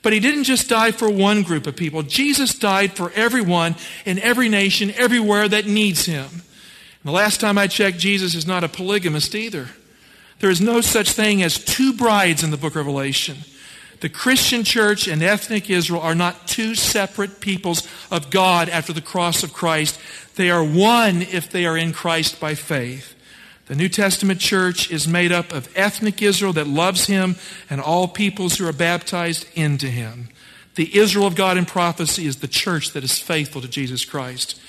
But 0.02 0.14
he 0.14 0.20
didn't 0.20 0.46
just 0.46 0.70
die 0.70 0.92
for 0.92 1.10
one 1.10 1.44
group 1.44 1.68
of 1.68 1.76
people. 1.76 2.04
Jesus 2.04 2.58
died 2.58 2.94
for 2.94 3.12
everyone 3.16 3.76
in 4.06 4.20
every 4.20 4.48
nation, 4.48 4.92
everywhere 4.96 5.48
that 5.48 5.66
needs 5.66 6.06
him. 6.06 6.26
And 6.32 7.04
the 7.04 7.12
last 7.12 7.40
time 7.40 7.58
I 7.58 7.68
checked, 7.68 7.98
Jesus 7.98 8.36
is 8.36 8.48
not 8.48 8.64
a 8.64 8.70
polygamist 8.70 9.36
either. 9.36 9.70
There 10.40 10.50
is 10.50 10.62
no 10.62 10.80
such 10.82 11.12
thing 11.12 11.44
as 11.44 11.64
two 11.64 11.94
brides 11.94 12.44
in 12.44 12.52
the 12.52 12.58
book 12.58 12.72
of 12.72 12.78
Revelation. 12.78 13.38
The 14.00 14.10
Christian 14.10 14.64
church 14.64 15.08
and 15.08 15.22
ethnic 15.22 15.70
Israel 15.70 16.02
are 16.02 16.16
not 16.16 16.48
two 16.48 16.76
separate 16.76 17.42
peoples 17.42 17.86
of 18.10 18.30
God 18.30 18.70
after 18.70 18.94
the 18.94 19.02
cross 19.02 19.44
of 19.44 19.54
Christ. 19.54 20.00
They 20.36 20.50
are 20.50 20.64
one 20.64 21.22
if 21.22 21.52
they 21.52 21.66
are 21.66 21.78
in 21.78 21.92
Christ 21.92 22.40
by 22.40 22.56
faith. 22.56 23.14
The 23.70 23.76
New 23.76 23.88
Testament 23.88 24.40
church 24.40 24.90
is 24.90 25.08
made 25.08 25.32
up 25.32 25.54
of 25.54 25.70
ethnic 25.76 26.24
Israel 26.24 26.54
that 26.54 26.66
loves 26.66 27.06
him 27.06 27.36
and 27.70 27.80
all 27.80 28.08
peoples 28.08 28.58
who 28.58 28.68
are 28.68 28.74
baptized 28.74 29.46
into 29.54 29.86
him. 29.86 30.30
The 30.74 30.98
Israel 30.98 31.28
of 31.28 31.36
God 31.36 31.56
in 31.56 31.66
prophecy 31.66 32.26
is 32.26 32.38
the 32.38 32.48
church 32.48 32.94
that 32.94 33.04
is 33.04 33.20
faithful 33.20 33.62
to 33.62 33.68
Jesus 33.68 34.06
Christ. 34.06 34.60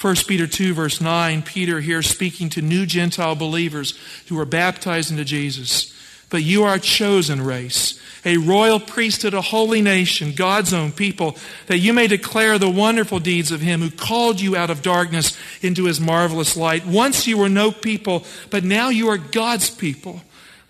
1 0.00 0.14
Peter 0.28 0.46
2, 0.46 0.72
verse 0.72 1.00
9, 1.00 1.42
Peter 1.42 1.80
here 1.80 2.00
speaking 2.00 2.48
to 2.50 2.62
new 2.62 2.86
Gentile 2.86 3.34
believers 3.34 3.98
who 4.28 4.38
are 4.38 4.44
baptized 4.44 5.10
into 5.10 5.24
Jesus. 5.24 5.92
But 6.34 6.42
you 6.42 6.64
are 6.64 6.74
a 6.74 6.80
chosen 6.80 7.40
race 7.40 8.00
a 8.24 8.38
royal 8.38 8.80
priesthood, 8.80 9.34
a 9.34 9.40
holy 9.40 9.80
nation, 9.82 10.32
God's 10.34 10.74
own 10.74 10.90
people, 10.90 11.36
that 11.66 11.78
you 11.78 11.92
may 11.92 12.08
declare 12.08 12.58
the 12.58 12.68
wonderful 12.68 13.20
deeds 13.20 13.52
of 13.52 13.60
him 13.60 13.82
who 13.82 13.90
called 13.90 14.40
you 14.40 14.56
out 14.56 14.68
of 14.68 14.82
darkness 14.82 15.38
into 15.62 15.84
his 15.84 16.00
marvelous 16.00 16.56
light. 16.56 16.84
Once 16.86 17.28
you 17.28 17.38
were 17.38 17.48
no 17.48 17.70
people, 17.70 18.24
but 18.50 18.64
now 18.64 18.88
you 18.88 19.10
are 19.10 19.18
God's 19.18 19.70
people. 19.70 20.22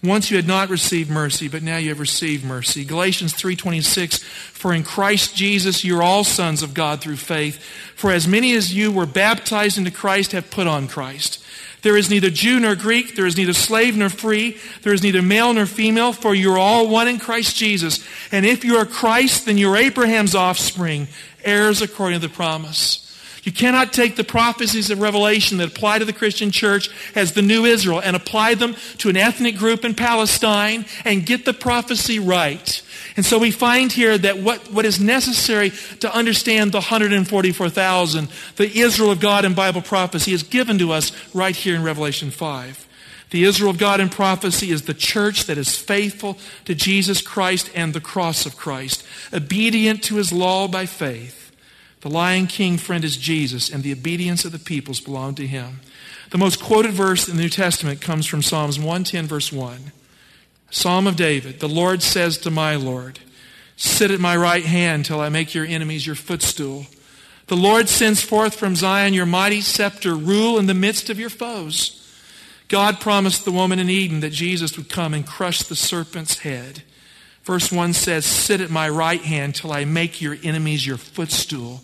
Once 0.03 0.31
you 0.31 0.37
had 0.37 0.47
not 0.47 0.69
received 0.69 1.09
mercy, 1.09 1.49
but 1.49 1.63
now 1.63 1.79
you 1.79 1.89
have 1.89 2.01
received 2.01 2.45
mercy. 2.45 2.85
Galatians 2.85 3.33
3:26 3.33 4.19
For 4.19 4.75
in 4.75 4.83
Christ 4.83 5.35
Jesus 5.35 5.83
you 5.83 5.97
are 5.97 6.03
all 6.03 6.25
sons 6.25 6.63
of 6.63 6.75
God 6.75 7.01
through 7.01 7.17
faith. 7.17 7.59
For 7.97 8.11
as 8.11 8.29
many 8.29 8.53
as 8.53 8.75
you 8.75 8.93
were 8.93 9.07
baptized 9.07 9.79
into 9.79 9.91
Christ 9.91 10.33
have 10.33 10.51
put 10.51 10.67
on 10.67 10.89
Christ. 10.89 11.39
There 11.85 11.99
is 11.99 12.09
neither 12.09 12.31
Jew 12.31 12.59
nor 12.61 12.75
Greek. 12.75 13.15
There 13.15 13.27
is 13.27 13.37
neither 13.37 13.53
slave 13.53 13.95
nor 13.95 14.09
free. 14.09 14.57
There 14.83 14.95
is 14.95 15.03
neither 15.03 15.21
male 15.21 15.53
nor 15.53 15.67
female, 15.67 16.15
for 16.15 16.35
you 16.35 16.51
are 16.53 16.59
all 16.59 16.89
one 16.89 17.09
in 17.09 17.19
Christ 17.19 17.57
Jesus. 17.57 18.03
And 18.33 18.47
if 18.47 18.65
you 18.65 18.79
are 18.79 18.87
Christ, 18.87 19.45
then 19.45 19.59
you're 19.59 19.77
Abraham's 19.77 20.35
offspring, 20.35 21.09
heirs 21.45 21.83
according 21.83 22.21
to 22.21 22.27
the 22.27 22.35
promise. 22.35 23.04
You 23.45 23.53
cannot 23.53 23.93
take 23.93 24.17
the 24.17 24.25
prophecies 24.25 24.91
of 24.91 25.01
Revelation 25.01 25.59
that 25.59 25.69
apply 25.69 25.99
to 25.99 26.07
the 26.07 26.15
Christian 26.15 26.51
church 26.51 26.89
as 27.15 27.35
the 27.35 27.43
new 27.43 27.67
Israel 27.67 28.01
and 28.01 28.17
apply 28.17 28.55
them 28.55 28.75
to 28.99 29.11
an 29.11 29.19
ethnic 29.19 29.59
group 29.59 29.85
in 29.85 29.95
Palestine 29.95 30.87
and 31.05 31.27
get 31.27 31.45
the 31.45 31.53
prophecy 31.53 32.19
right. 32.19 32.83
And 33.17 33.25
so 33.25 33.39
we 33.39 33.51
find 33.51 33.93
here 33.93 34.17
that 34.17 34.39
what, 34.39 34.73
what 34.73 34.87
is 34.87 34.99
necessary 34.99 35.73
to 36.01 36.13
understand 36.13 36.73
the 36.73 36.79
144,000, 36.79 38.29
the 38.57 38.81
Israel 38.81 39.11
of 39.11 39.21
God 39.21 39.45
in 39.45 39.53
Bible 39.53 39.83
prophecy, 39.83 40.33
is 40.33 40.43
given 40.43 40.79
to 40.79 40.93
us 40.93 41.13
right 41.35 41.55
here 41.55 41.77
in 41.77 41.83
Revelation 41.83 42.31
5. 42.31 42.89
The 43.29 43.45
Israel 43.45 43.71
of 43.71 43.79
God 43.79 44.01
in 44.01 44.09
prophecy 44.09 44.71
is 44.71 44.83
the 44.83 44.95
church 44.95 45.45
that 45.47 45.59
is 45.59 45.77
faithful 45.77 46.39
to 46.65 46.75
Jesus 46.75 47.21
Christ 47.21 47.71
and 47.75 47.93
the 47.93 48.01
cross 48.01 48.47
of 48.47 48.57
Christ, 48.57 49.05
obedient 49.35 50.03
to 50.05 50.17
his 50.17 50.33
law 50.33 50.67
by 50.67 50.87
faith. 50.87 51.44
The 52.05 52.11
Lion 52.11 52.49
King 52.49 52.77
friend 52.77 53.03
is 53.03 53.17
Jesus, 53.17 53.71
and 53.71 53.83
the 53.83 53.93
obedience 53.93 54.45
of 54.45 54.53
the 54.53 54.59
peoples 54.59 55.01
belong 55.01 55.35
to 55.37 55.47
him. 55.47 55.81
The 56.33 56.37
most 56.37 56.63
quoted 56.63 56.93
verse 56.93 57.27
in 57.27 57.37
the 57.37 57.43
New 57.43 57.49
Testament 57.49 58.03
comes 58.03 58.27
from 58.27 58.43
Psalms 58.43 58.79
110, 58.79 59.27
verse 59.27 59.51
1. 59.51 59.91
Psalm 60.71 61.07
of 61.07 61.17
David 61.17 61.61
The 61.61 61.67
Lord 61.67 62.03
says 62.03 62.37
to 62.37 62.51
my 62.51 62.75
Lord, 62.77 63.21
Sit 63.79 64.11
at 64.11 64.21
my 64.21 64.37
right 64.37 64.67
hand 64.67 65.07
till 65.07 65.19
I 65.19 65.31
make 65.31 65.55
your 65.55 65.65
enemies 65.65 66.07
your 66.07 66.15
footstool. 66.15 66.85
The 67.47 67.57
Lord 67.57 67.89
sends 67.89 68.21
forth 68.21 68.55
from 68.55 68.77
Zion 68.77 69.15
your 69.15 69.25
mighty 69.25 69.63
scepter, 69.63 70.15
rule 70.15 70.59
in 70.59 70.67
the 70.67 70.75
midst 70.75 71.09
of 71.09 71.19
your 71.19 71.31
foes. 71.31 72.07
God 72.69 73.01
promised 73.01 73.47
the 73.47 73.51
woman 73.51 73.79
in 73.79 73.89
Eden 73.89 74.21
that 74.21 74.29
Jesus 74.29 74.77
would 74.77 74.91
come 74.91 75.15
and 75.15 75.27
crush 75.27 75.63
the 75.63 75.75
serpent's 75.75 76.41
head. 76.41 76.83
Verse 77.45 77.73
1 77.73 77.95
says, 77.95 78.27
Sit 78.27 78.61
at 78.61 78.69
my 78.69 78.91
right 78.91 79.23
hand 79.23 79.55
till 79.55 79.73
I 79.73 79.87
make 79.87 80.21
your 80.21 80.37
enemies 80.43 80.87
your 80.87 80.99
footstool. 80.99 81.81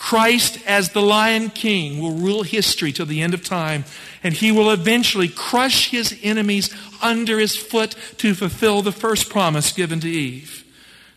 Christ, 0.00 0.58
as 0.66 0.88
the 0.88 1.02
Lion 1.02 1.50
King, 1.50 2.00
will 2.00 2.14
rule 2.14 2.42
history 2.42 2.90
till 2.90 3.04
the 3.04 3.20
end 3.20 3.34
of 3.34 3.44
time, 3.44 3.84
and 4.22 4.32
he 4.32 4.50
will 4.50 4.70
eventually 4.70 5.28
crush 5.28 5.90
his 5.90 6.18
enemies 6.22 6.74
under 7.02 7.38
his 7.38 7.54
foot 7.54 7.94
to 8.16 8.34
fulfill 8.34 8.80
the 8.80 8.92
first 8.92 9.28
promise 9.28 9.72
given 9.72 10.00
to 10.00 10.08
Eve. 10.08 10.64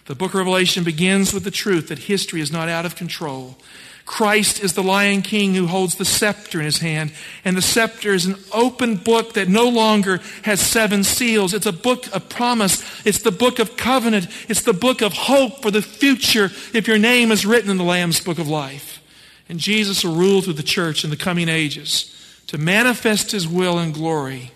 The 0.05 0.15
book 0.15 0.31
of 0.31 0.35
Revelation 0.35 0.83
begins 0.83 1.33
with 1.33 1.45
the 1.45 1.49
truth 1.49 1.87
that 1.87 1.97
history 1.97 2.41
is 2.41 2.51
not 2.51 2.67
out 2.67 2.85
of 2.85 2.97
control. 2.97 3.57
Christ 4.05 4.61
is 4.61 4.73
the 4.73 4.83
Lion 4.83 5.21
King 5.21 5.53
who 5.53 5.65
holds 5.65 5.95
the 5.95 6.05
scepter 6.05 6.59
in 6.59 6.65
his 6.65 6.79
hand, 6.79 7.13
and 7.45 7.55
the 7.55 7.61
scepter 7.61 8.13
is 8.13 8.25
an 8.25 8.35
open 8.51 8.97
book 8.97 9.33
that 9.33 9.47
no 9.47 9.69
longer 9.69 10.19
has 10.43 10.59
seven 10.59 11.05
seals. 11.05 11.53
It's 11.53 11.65
a 11.65 11.71
book 11.71 12.13
of 12.13 12.27
promise. 12.27 12.83
It's 13.05 13.21
the 13.21 13.31
book 13.31 13.59
of 13.59 13.77
covenant. 13.77 14.27
It's 14.49 14.63
the 14.63 14.73
book 14.73 15.01
of 15.01 15.13
hope 15.13 15.61
for 15.61 15.71
the 15.71 15.81
future 15.81 16.51
if 16.73 16.85
your 16.85 16.97
name 16.97 17.31
is 17.31 17.45
written 17.45 17.71
in 17.71 17.77
the 17.77 17.83
Lamb's 17.83 18.19
book 18.19 18.39
of 18.39 18.49
life. 18.49 19.01
And 19.47 19.57
Jesus 19.57 20.03
will 20.03 20.15
rule 20.15 20.41
through 20.41 20.53
the 20.53 20.63
church 20.63 21.03
in 21.03 21.09
the 21.09 21.15
coming 21.15 21.47
ages 21.47 22.09
to 22.47 22.57
manifest 22.57 23.31
his 23.31 23.47
will 23.47 23.77
and 23.77 23.93
glory, 23.93 24.51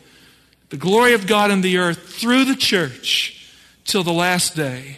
the 0.69 0.77
glory 0.77 1.13
of 1.13 1.25
God 1.25 1.51
in 1.51 1.61
the 1.61 1.77
earth 1.77 2.15
through 2.15 2.43
the 2.45 2.55
church 2.55 3.49
till 3.85 4.03
the 4.03 4.13
last 4.13 4.55
day. 4.55 4.97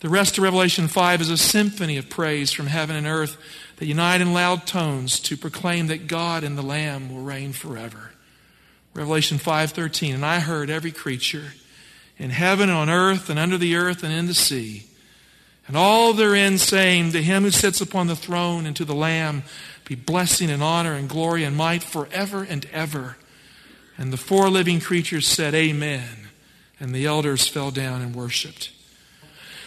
The 0.00 0.08
rest 0.08 0.38
of 0.38 0.44
Revelation 0.44 0.88
5 0.88 1.20
is 1.20 1.30
a 1.30 1.36
symphony 1.36 1.98
of 1.98 2.08
praise 2.08 2.52
from 2.52 2.66
heaven 2.68 2.96
and 2.96 3.06
earth 3.06 3.36
that 3.80 3.86
unite 3.86 4.20
in 4.20 4.34
loud 4.34 4.66
tones 4.66 5.18
to 5.20 5.38
proclaim 5.38 5.86
that 5.86 6.06
God 6.06 6.44
and 6.44 6.56
the 6.56 6.62
Lamb 6.62 7.12
will 7.12 7.22
reign 7.22 7.54
forever. 7.54 8.10
Revelation 8.92 9.38
5:13 9.38 10.14
and 10.14 10.24
I 10.24 10.40
heard 10.40 10.68
every 10.68 10.92
creature 10.92 11.54
in 12.18 12.28
heaven 12.28 12.68
and 12.68 12.76
on 12.78 12.90
earth 12.90 13.30
and 13.30 13.38
under 13.38 13.56
the 13.56 13.76
earth 13.76 14.04
and 14.04 14.12
in 14.12 14.26
the 14.26 14.34
sea 14.34 14.84
and 15.66 15.78
all 15.78 16.12
therein 16.12 16.58
saying 16.58 17.12
to 17.12 17.22
him 17.22 17.44
who 17.44 17.50
sits 17.50 17.80
upon 17.80 18.06
the 18.06 18.16
throne 18.16 18.66
and 18.66 18.76
to 18.76 18.84
the 18.84 18.94
lamb 18.94 19.44
be 19.84 19.94
blessing 19.94 20.50
and 20.50 20.62
honor 20.62 20.94
and 20.94 21.08
glory 21.08 21.42
and 21.42 21.56
might 21.56 21.82
forever 21.82 22.42
and 22.42 22.66
ever. 22.72 23.16
And 23.96 24.12
the 24.12 24.18
four 24.18 24.50
living 24.50 24.80
creatures 24.80 25.26
said 25.26 25.54
amen 25.54 26.28
and 26.78 26.94
the 26.94 27.06
elders 27.06 27.46
fell 27.46 27.70
down 27.70 28.02
and 28.02 28.14
worshiped. 28.14 28.72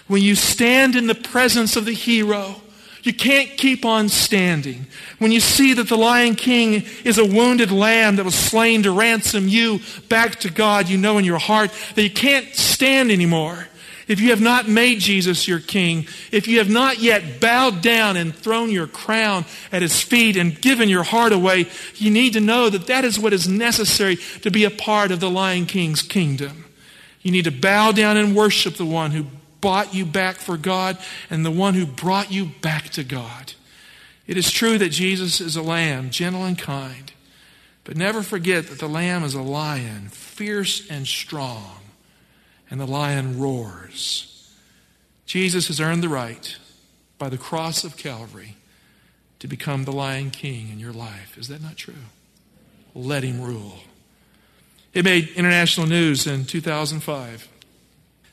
When 0.08 0.21
you 0.21 0.36
stand 0.36 0.95
in 0.95 1.08
the 1.08 1.15
presence 1.15 1.76
of 1.76 1.86
the 1.86 1.93
hero 1.93 2.62
you 3.04 3.13
can't 3.13 3.50
keep 3.58 3.86
on 3.86 4.08
standing. 4.08 4.88
When 5.20 5.32
you 5.32 5.42
see 5.42 5.74
that 5.74 5.89
the 5.89 5.98
Lion 5.98 6.36
King 6.36 6.86
is 7.04 7.18
a 7.18 7.26
wounded 7.26 7.70
lamb 7.72 8.16
that 8.16 8.26
was 8.26 8.36
slain 8.36 8.84
to 8.84 8.92
ransom 8.92 9.48
you 9.48 9.82
back 10.08 10.39
to 10.42 10.50
God, 10.50 10.88
you 10.88 10.98
know 10.98 11.18
in 11.18 11.26
your 11.26 11.38
heart 11.38 11.72
that 11.96 12.04
you 12.04 12.10
can't 12.10 12.48
stand 12.56 13.12
anymore. 13.12 13.68
If 14.08 14.20
you 14.20 14.32
have 14.32 14.42
not 14.42 14.68
made 14.68 15.00
Jesus 15.00 15.48
your 15.48 15.60
king, 15.60 16.08
if 16.32 16.48
you 16.48 16.58
have 16.58 16.70
not 16.70 17.00
yet 17.00 17.39
bowed 17.39 17.82
down 17.82 18.18
and 18.18 18.36
thrown 18.36 18.70
your 18.70 18.88
crown 18.88 19.46
at 19.72 19.82
his 19.82 20.02
feet 20.02 20.36
and 20.36 20.60
given 20.60 20.89
your 20.89 21.04
heart 21.04 21.32
away, 21.32 21.68
you 21.96 22.12
need 22.12 22.34
to 22.34 22.42
know 22.42 22.70
that 22.70 22.88
that 22.88 23.06
is 23.06 23.18
what 23.18 23.32
is 23.32 23.48
necessary 23.48 24.18
to 24.42 24.52
be 24.52 24.66
a 24.66 24.70
part 24.70 25.12
of 25.12 25.22
the 25.22 25.30
Lion 25.30 25.66
King's 25.66 26.02
kingdom. 26.02 26.66
You 27.22 27.32
need 27.32 27.46
to 27.46 27.52
bow 27.52 27.94
down 27.94 28.18
and 28.18 28.36
worship 28.36 28.76
the 28.76 28.86
one 28.86 29.12
who 29.12 29.28
bought 29.63 29.93
you 29.95 30.06
back 30.06 30.36
for 30.36 30.58
God 30.58 30.97
and 31.30 31.45
the 31.45 31.49
one 31.49 31.73
who 31.73 31.86
brought 31.86 32.30
you 32.30 32.45
back 32.62 32.89
to 32.89 33.04
God. 33.04 33.54
It 34.28 34.36
is 34.36 34.52
true 34.52 34.78
that 34.78 34.89
Jesus 34.89 35.39
is 35.39 35.56
a 35.56 35.62
lamb, 35.62 36.10
gentle 36.10 36.43
and 36.43 36.60
kind, 36.60 37.13
but 37.86 37.95
never 37.95 38.21
forget 38.21 38.67
that 38.67 38.80
the 38.80 38.89
lamb 38.89 39.23
is 39.23 39.34
a 39.34 39.41
lion, 39.41 40.10
fierce 40.10 40.89
and 40.89 41.08
strong, 41.08 41.80
and 42.69 42.78
the 42.78 42.86
lion 42.86 43.39
roars. 43.39 44.52
Jesus 45.26 45.67
has 45.67 45.80
earned 45.80 46.04
the 46.04 46.10
right 46.10 46.58
by 47.17 47.30
the 47.30 47.38
cross 47.38 47.86
of 47.86 47.95
Calvary 47.95 48.58
to 49.39 49.47
become 49.47 49.86
the 49.86 49.93
lion 49.93 50.30
king 50.30 50.71
in 50.71 50.80
your 50.80 50.93
life. 50.93 51.38
Is 51.38 51.47
that 51.47 51.62
not 51.62 51.78
true? 51.78 51.93
Let 52.93 53.23
him 53.23 53.41
rule. 53.41 53.80
It 54.93 55.06
made 55.06 55.30
international 55.30 55.88
news 55.88 56.28
in 56.28 56.43
2005 56.43 57.47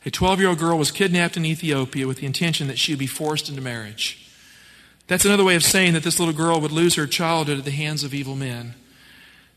a 0.04 0.10
12 0.10 0.40
year 0.40 0.48
old 0.48 0.58
girl 0.58 0.78
was 0.78 0.90
kidnapped 0.90 1.36
in 1.36 1.44
Ethiopia 1.44 2.06
with 2.06 2.18
the 2.18 2.26
intention 2.26 2.68
that 2.68 2.78
she 2.78 2.92
would 2.92 2.98
be 2.98 3.06
forced 3.06 3.48
into 3.48 3.60
marriage. 3.60 4.26
That's 5.06 5.24
another 5.24 5.44
way 5.44 5.56
of 5.56 5.64
saying 5.64 5.94
that 5.94 6.02
this 6.04 6.18
little 6.18 6.34
girl 6.34 6.60
would 6.60 6.72
lose 6.72 6.94
her 6.94 7.06
childhood 7.06 7.58
at 7.58 7.64
the 7.64 7.70
hands 7.70 8.04
of 8.04 8.14
evil 8.14 8.36
men. 8.36 8.74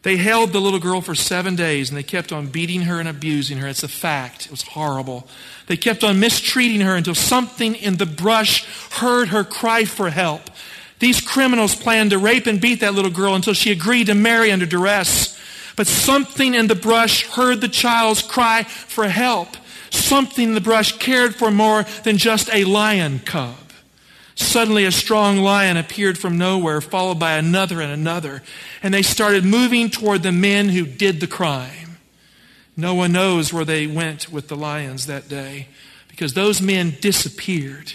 They 0.02 0.18
held 0.18 0.52
the 0.52 0.60
little 0.60 0.80
girl 0.80 1.00
for 1.00 1.16
seven 1.16 1.56
days 1.56 1.90
and 1.90 1.98
they 1.98 2.04
kept 2.04 2.34
on 2.34 2.48
beating 2.48 2.82
her 2.82 3.00
and 3.00 3.08
abusing 3.08 3.60
her. 3.60 3.68
It's 3.68 3.84
a 3.84 3.88
fact. 3.88 4.46
It 4.46 4.52
was 4.52 4.64
horrible. 4.64 5.28
They 5.68 5.78
kept 5.78 6.04
on 6.04 6.20
mistreating 6.20 6.82
her 6.82 6.96
until 6.96 7.16
something 7.16 7.76
in 7.76 7.96
the 7.96 8.06
brush 8.06 8.66
heard 8.94 9.30
her 9.30 9.46
cry 9.46 9.86
for 9.86 10.10
help. 10.10 10.42
These 11.00 11.22
criminals 11.22 11.76
planned 11.76 12.12
to 12.12 12.18
rape 12.18 12.48
and 12.48 12.60
beat 12.60 12.82
that 12.82 12.94
little 12.94 13.12
girl 13.12 13.36
until 13.36 13.54
she 13.54 13.72
agreed 13.72 14.08
to 14.08 14.14
marry 14.14 14.52
under 14.52 14.66
duress. 14.66 15.40
But 15.76 15.88
something 15.88 16.54
in 16.54 16.68
the 16.68 16.76
brush 16.76 17.28
heard 17.28 17.62
the 17.62 17.68
child's 17.68 18.22
cry 18.22 18.64
for 18.64 19.08
help. 19.08 19.56
Something 19.94 20.54
the 20.54 20.62
brush 20.62 20.98
cared 20.98 21.36
for 21.36 21.52
more 21.52 21.84
than 22.04 22.18
just 22.18 22.50
a 22.52 22.66
lion 22.66 23.20
cub. 23.20 23.56
Suddenly, 24.34 24.86
a 24.86 24.92
strong 24.92 25.38
lion 25.38 25.78
appeared 25.78 26.18
from 26.18 26.38
nowhere, 26.38 26.82
followed 26.82 27.20
by 27.20 27.34
another 27.34 27.80
and 27.80 27.92
another, 27.92 28.42
and 28.82 28.92
they 28.92 29.04
started 29.04 29.46
moving 29.46 29.92
toward 29.92 30.24
the 30.24 30.32
men 30.32 30.70
who 30.70 30.88
did 30.88 31.20
the 31.20 31.28
crime. 31.28 32.00
No 32.76 32.96
one 32.96 33.12
knows 33.12 33.54
where 33.54 33.66
they 33.66 33.86
went 33.86 34.32
with 34.32 34.48
the 34.48 34.56
lions 34.56 35.06
that 35.06 35.30
day 35.30 35.68
because 36.08 36.34
those 36.34 36.60
men 36.60 36.98
disappeared. 37.00 37.94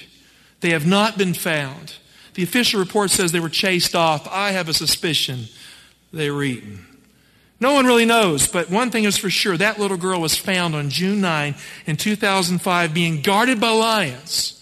They 0.61 0.71
have 0.71 0.87
not 0.87 1.19
been 1.19 1.35
found. 1.35 1.97
The 2.35 2.45
official 2.45 2.79
report 2.79 3.11
says 3.11 3.33
they 3.33 3.41
were 3.41 3.49
chased 3.49 3.97
off. 3.97 4.29
I 4.31 4.53
have 4.53 4.69
a 4.69 4.75
suspicion 4.75 5.47
they 6.13 6.31
were 6.31 6.45
eaten. 6.45 6.87
No 7.61 7.73
one 7.73 7.87
really 7.87 8.05
knows, 8.05 8.47
but 8.47 8.71
one 8.71 8.91
thing 8.91 9.05
is 9.05 9.17
for 9.17 9.31
sure 9.31 9.57
that 9.57 9.81
little 9.81 9.97
girl 9.97 10.21
was 10.21 10.37
found 10.37 10.77
on 10.77 10.91
June 10.91 11.21
9 11.21 11.57
in 11.87 11.97
2005 11.97 12.95
being 12.95 13.21
guarded 13.21 13.61
by 13.61 13.71
lions. 13.71 14.55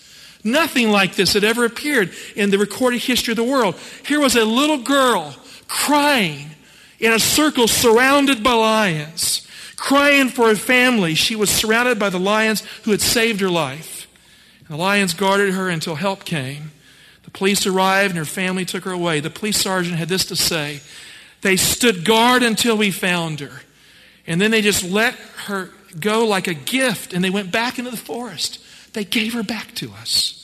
Nothing 0.43 0.91
like 0.91 1.15
this 1.15 1.35
had 1.35 1.45
ever 1.45 1.65
appeared 1.65 2.13
in 2.37 2.51
the 2.51 2.59
recorded 2.59 3.03
history 3.03 3.33
of 3.33 3.37
the 3.37 3.45
world. 3.45 3.75
Here 4.07 4.21
was 4.21 4.37
a 4.37 4.45
little 4.45 4.79
girl 4.79 5.35
crying 5.69 6.51
in 6.99 7.13
a 7.13 7.19
circle 7.19 7.69
surrounded 7.69 8.43
by 8.43 8.53
lions, 8.53 9.47
crying 9.77 10.29
for 10.29 10.49
her 10.49 10.57
family. 10.57 11.15
She 11.15 11.37
was 11.37 11.51
surrounded 11.51 11.99
by 11.99 12.09
the 12.11 12.21
lions 12.21 12.63
who 12.85 12.93
had 12.93 13.03
saved 13.03 13.41
her 13.41 13.51
life. 13.51 14.09
And 14.61 14.69
the 14.69 14.77
lions 14.77 15.13
guarded 15.13 15.53
her 15.53 15.69
until 15.69 15.97
help 15.97 16.25
came. 16.25 16.71
The 17.25 17.31
police 17.31 17.67
arrived 17.67 18.11
and 18.11 18.19
her 18.19 18.25
family 18.25 18.65
took 18.65 18.85
her 18.85 18.93
away. 18.93 19.21
The 19.21 19.31
police 19.31 19.59
sergeant 19.59 19.97
had 19.97 20.09
this 20.09 20.25
to 20.27 20.37
say 20.37 20.81
they 21.43 21.57
stood 21.57 22.05
guard 22.05 22.43
until 22.43 22.77
we 22.77 22.91
found 22.91 23.41
her. 23.41 23.61
And 24.27 24.41
then 24.41 24.51
they 24.51 24.63
just 24.63 24.83
let 24.83 25.15
her 25.47 25.71
go 25.99 26.27
like 26.27 26.49
a 26.49 26.55
gift 26.55 27.13
and 27.13 27.23
they 27.23 27.31
went 27.31 27.53
back 27.53 27.79
into 27.79 27.91
the 27.91 27.97
forest. 27.97 28.63
They 28.93 29.05
gave 29.05 29.35
her 29.35 29.43
back 29.43 29.75
to 29.77 29.93
us. 29.93 30.43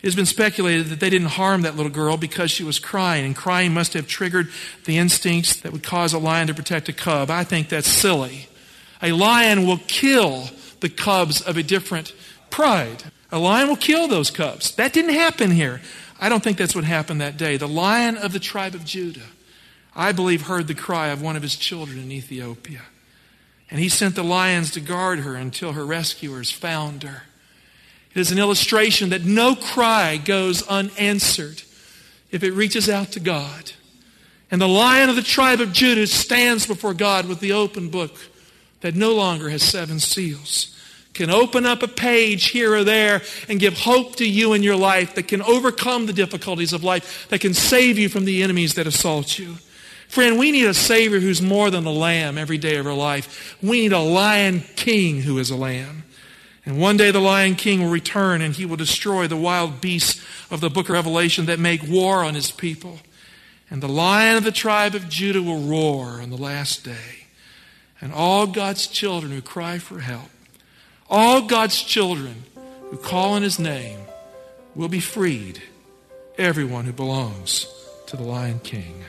It 0.00 0.08
has 0.08 0.16
been 0.16 0.26
speculated 0.26 0.86
that 0.86 1.00
they 1.00 1.08
didn't 1.08 1.28
harm 1.28 1.62
that 1.62 1.76
little 1.76 1.92
girl 1.92 2.18
because 2.18 2.50
she 2.50 2.62
was 2.62 2.78
crying, 2.78 3.24
and 3.24 3.34
crying 3.34 3.72
must 3.72 3.94
have 3.94 4.06
triggered 4.06 4.50
the 4.84 4.98
instincts 4.98 5.60
that 5.60 5.72
would 5.72 5.82
cause 5.82 6.12
a 6.12 6.18
lion 6.18 6.48
to 6.48 6.54
protect 6.54 6.90
a 6.90 6.92
cub. 6.92 7.30
I 7.30 7.42
think 7.42 7.70
that's 7.70 7.88
silly. 7.88 8.48
A 9.00 9.12
lion 9.12 9.66
will 9.66 9.80
kill 9.86 10.50
the 10.80 10.90
cubs 10.90 11.40
of 11.40 11.56
a 11.56 11.62
different 11.62 12.12
pride. 12.50 13.04
A 13.32 13.38
lion 13.38 13.68
will 13.68 13.76
kill 13.76 14.06
those 14.06 14.30
cubs. 14.30 14.74
That 14.76 14.92
didn't 14.92 15.14
happen 15.14 15.50
here. 15.50 15.80
I 16.20 16.28
don't 16.28 16.44
think 16.44 16.58
that's 16.58 16.74
what 16.74 16.84
happened 16.84 17.22
that 17.22 17.38
day. 17.38 17.56
The 17.56 17.66
lion 17.66 18.18
of 18.18 18.34
the 18.34 18.38
tribe 18.38 18.74
of 18.74 18.84
Judah 18.84 19.20
I 19.96 20.12
believe, 20.12 20.42
heard 20.42 20.66
the 20.66 20.74
cry 20.74 21.08
of 21.08 21.22
one 21.22 21.36
of 21.36 21.42
his 21.42 21.56
children 21.56 21.98
in 21.98 22.10
Ethiopia. 22.10 22.82
And 23.70 23.80
he 23.80 23.88
sent 23.88 24.14
the 24.14 24.24
lions 24.24 24.70
to 24.72 24.80
guard 24.80 25.20
her 25.20 25.34
until 25.34 25.72
her 25.72 25.86
rescuers 25.86 26.50
found 26.50 27.02
her. 27.02 27.22
It 28.14 28.20
is 28.20 28.30
an 28.30 28.38
illustration 28.38 29.10
that 29.10 29.24
no 29.24 29.54
cry 29.54 30.16
goes 30.16 30.62
unanswered 30.66 31.62
if 32.30 32.42
it 32.42 32.52
reaches 32.52 32.88
out 32.88 33.12
to 33.12 33.20
God. 33.20 33.72
And 34.50 34.60
the 34.60 34.68
lion 34.68 35.10
of 35.10 35.16
the 35.16 35.22
tribe 35.22 35.60
of 35.60 35.72
Judah 35.72 36.06
stands 36.06 36.66
before 36.66 36.94
God 36.94 37.26
with 37.26 37.40
the 37.40 37.52
open 37.52 37.88
book 37.88 38.16
that 38.82 38.94
no 38.94 39.14
longer 39.14 39.48
has 39.48 39.62
seven 39.62 39.98
seals. 39.98 40.70
Can 41.12 41.30
open 41.30 41.64
up 41.64 41.82
a 41.82 41.88
page 41.88 42.50
here 42.50 42.74
or 42.74 42.84
there 42.84 43.22
and 43.48 43.58
give 43.58 43.78
hope 43.78 44.16
to 44.16 44.28
you 44.28 44.52
in 44.52 44.62
your 44.62 44.76
life 44.76 45.14
that 45.14 45.28
can 45.28 45.42
overcome 45.42 46.06
the 46.06 46.12
difficulties 46.12 46.72
of 46.72 46.84
life, 46.84 47.26
that 47.30 47.40
can 47.40 47.54
save 47.54 47.98
you 47.98 48.08
from 48.08 48.24
the 48.24 48.42
enemies 48.42 48.74
that 48.74 48.86
assault 48.86 49.38
you. 49.38 49.56
Friend, 50.14 50.38
we 50.38 50.52
need 50.52 50.66
a 50.66 50.74
Savior 50.74 51.18
who's 51.18 51.42
more 51.42 51.72
than 51.72 51.84
a 51.86 51.90
lamb 51.90 52.38
every 52.38 52.56
day 52.56 52.76
of 52.76 52.86
our 52.86 52.94
life. 52.94 53.56
We 53.60 53.80
need 53.80 53.92
a 53.92 53.98
Lion 53.98 54.60
King 54.76 55.22
who 55.22 55.38
is 55.38 55.50
a 55.50 55.56
lamb. 55.56 56.04
And 56.64 56.78
one 56.78 56.96
day 56.96 57.10
the 57.10 57.18
Lion 57.18 57.56
King 57.56 57.82
will 57.82 57.90
return 57.90 58.40
and 58.40 58.54
he 58.54 58.64
will 58.64 58.76
destroy 58.76 59.26
the 59.26 59.36
wild 59.36 59.80
beasts 59.80 60.24
of 60.52 60.60
the 60.60 60.70
book 60.70 60.88
of 60.88 60.92
Revelation 60.92 61.46
that 61.46 61.58
make 61.58 61.82
war 61.88 62.22
on 62.22 62.36
his 62.36 62.52
people. 62.52 63.00
And 63.68 63.82
the 63.82 63.88
Lion 63.88 64.36
of 64.36 64.44
the 64.44 64.52
tribe 64.52 64.94
of 64.94 65.08
Judah 65.08 65.42
will 65.42 65.62
roar 65.62 66.22
on 66.22 66.30
the 66.30 66.36
last 66.36 66.84
day. 66.84 67.26
And 68.00 68.12
all 68.12 68.46
God's 68.46 68.86
children 68.86 69.32
who 69.32 69.42
cry 69.42 69.80
for 69.80 69.98
help, 69.98 70.30
all 71.10 71.42
God's 71.42 71.82
children 71.82 72.44
who 72.88 72.98
call 72.98 73.32
on 73.32 73.42
his 73.42 73.58
name 73.58 73.98
will 74.76 74.86
be 74.86 75.00
freed. 75.00 75.60
Everyone 76.38 76.84
who 76.84 76.92
belongs 76.92 77.66
to 78.06 78.16
the 78.16 78.22
Lion 78.22 78.60
King. 78.60 79.02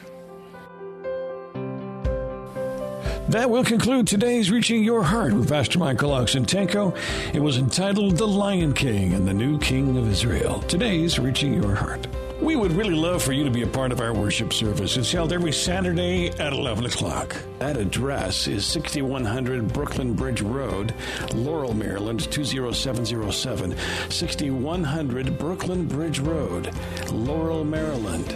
That 3.29 3.49
will 3.49 3.63
conclude 3.63 4.05
today's 4.05 4.51
Reaching 4.51 4.83
Your 4.83 5.01
Heart 5.01 5.33
with 5.33 5.49
Pastor 5.49 5.79
Michael 5.79 6.11
Oxentenko. 6.11 6.95
It 7.33 7.39
was 7.39 7.57
entitled 7.57 8.17
The 8.17 8.27
Lion 8.27 8.71
King 8.71 9.13
and 9.13 9.27
the 9.27 9.33
New 9.33 9.57
King 9.57 9.97
of 9.97 10.07
Israel. 10.07 10.59
Today's 10.67 11.17
Reaching 11.17 11.55
Your 11.55 11.73
Heart. 11.73 12.05
We 12.39 12.55
would 12.55 12.73
really 12.73 12.93
love 12.93 13.23
for 13.23 13.31
you 13.31 13.43
to 13.43 13.49
be 13.49 13.63
a 13.63 13.67
part 13.67 13.91
of 13.91 13.99
our 13.99 14.13
worship 14.13 14.53
service. 14.53 14.95
It's 14.95 15.11
held 15.11 15.33
every 15.33 15.53
Saturday 15.53 16.29
at 16.37 16.53
11 16.53 16.85
o'clock. 16.85 17.35
That 17.57 17.77
address 17.77 18.47
is 18.47 18.63
6100 18.63 19.73
Brooklyn 19.73 20.13
Bridge 20.13 20.43
Road, 20.43 20.93
Laurel, 21.33 21.73
Maryland 21.73 22.31
20707. 22.31 23.75
6100 24.09 25.39
Brooklyn 25.39 25.87
Bridge 25.87 26.19
Road, 26.19 26.71
Laurel, 27.11 27.63
Maryland 27.63 28.35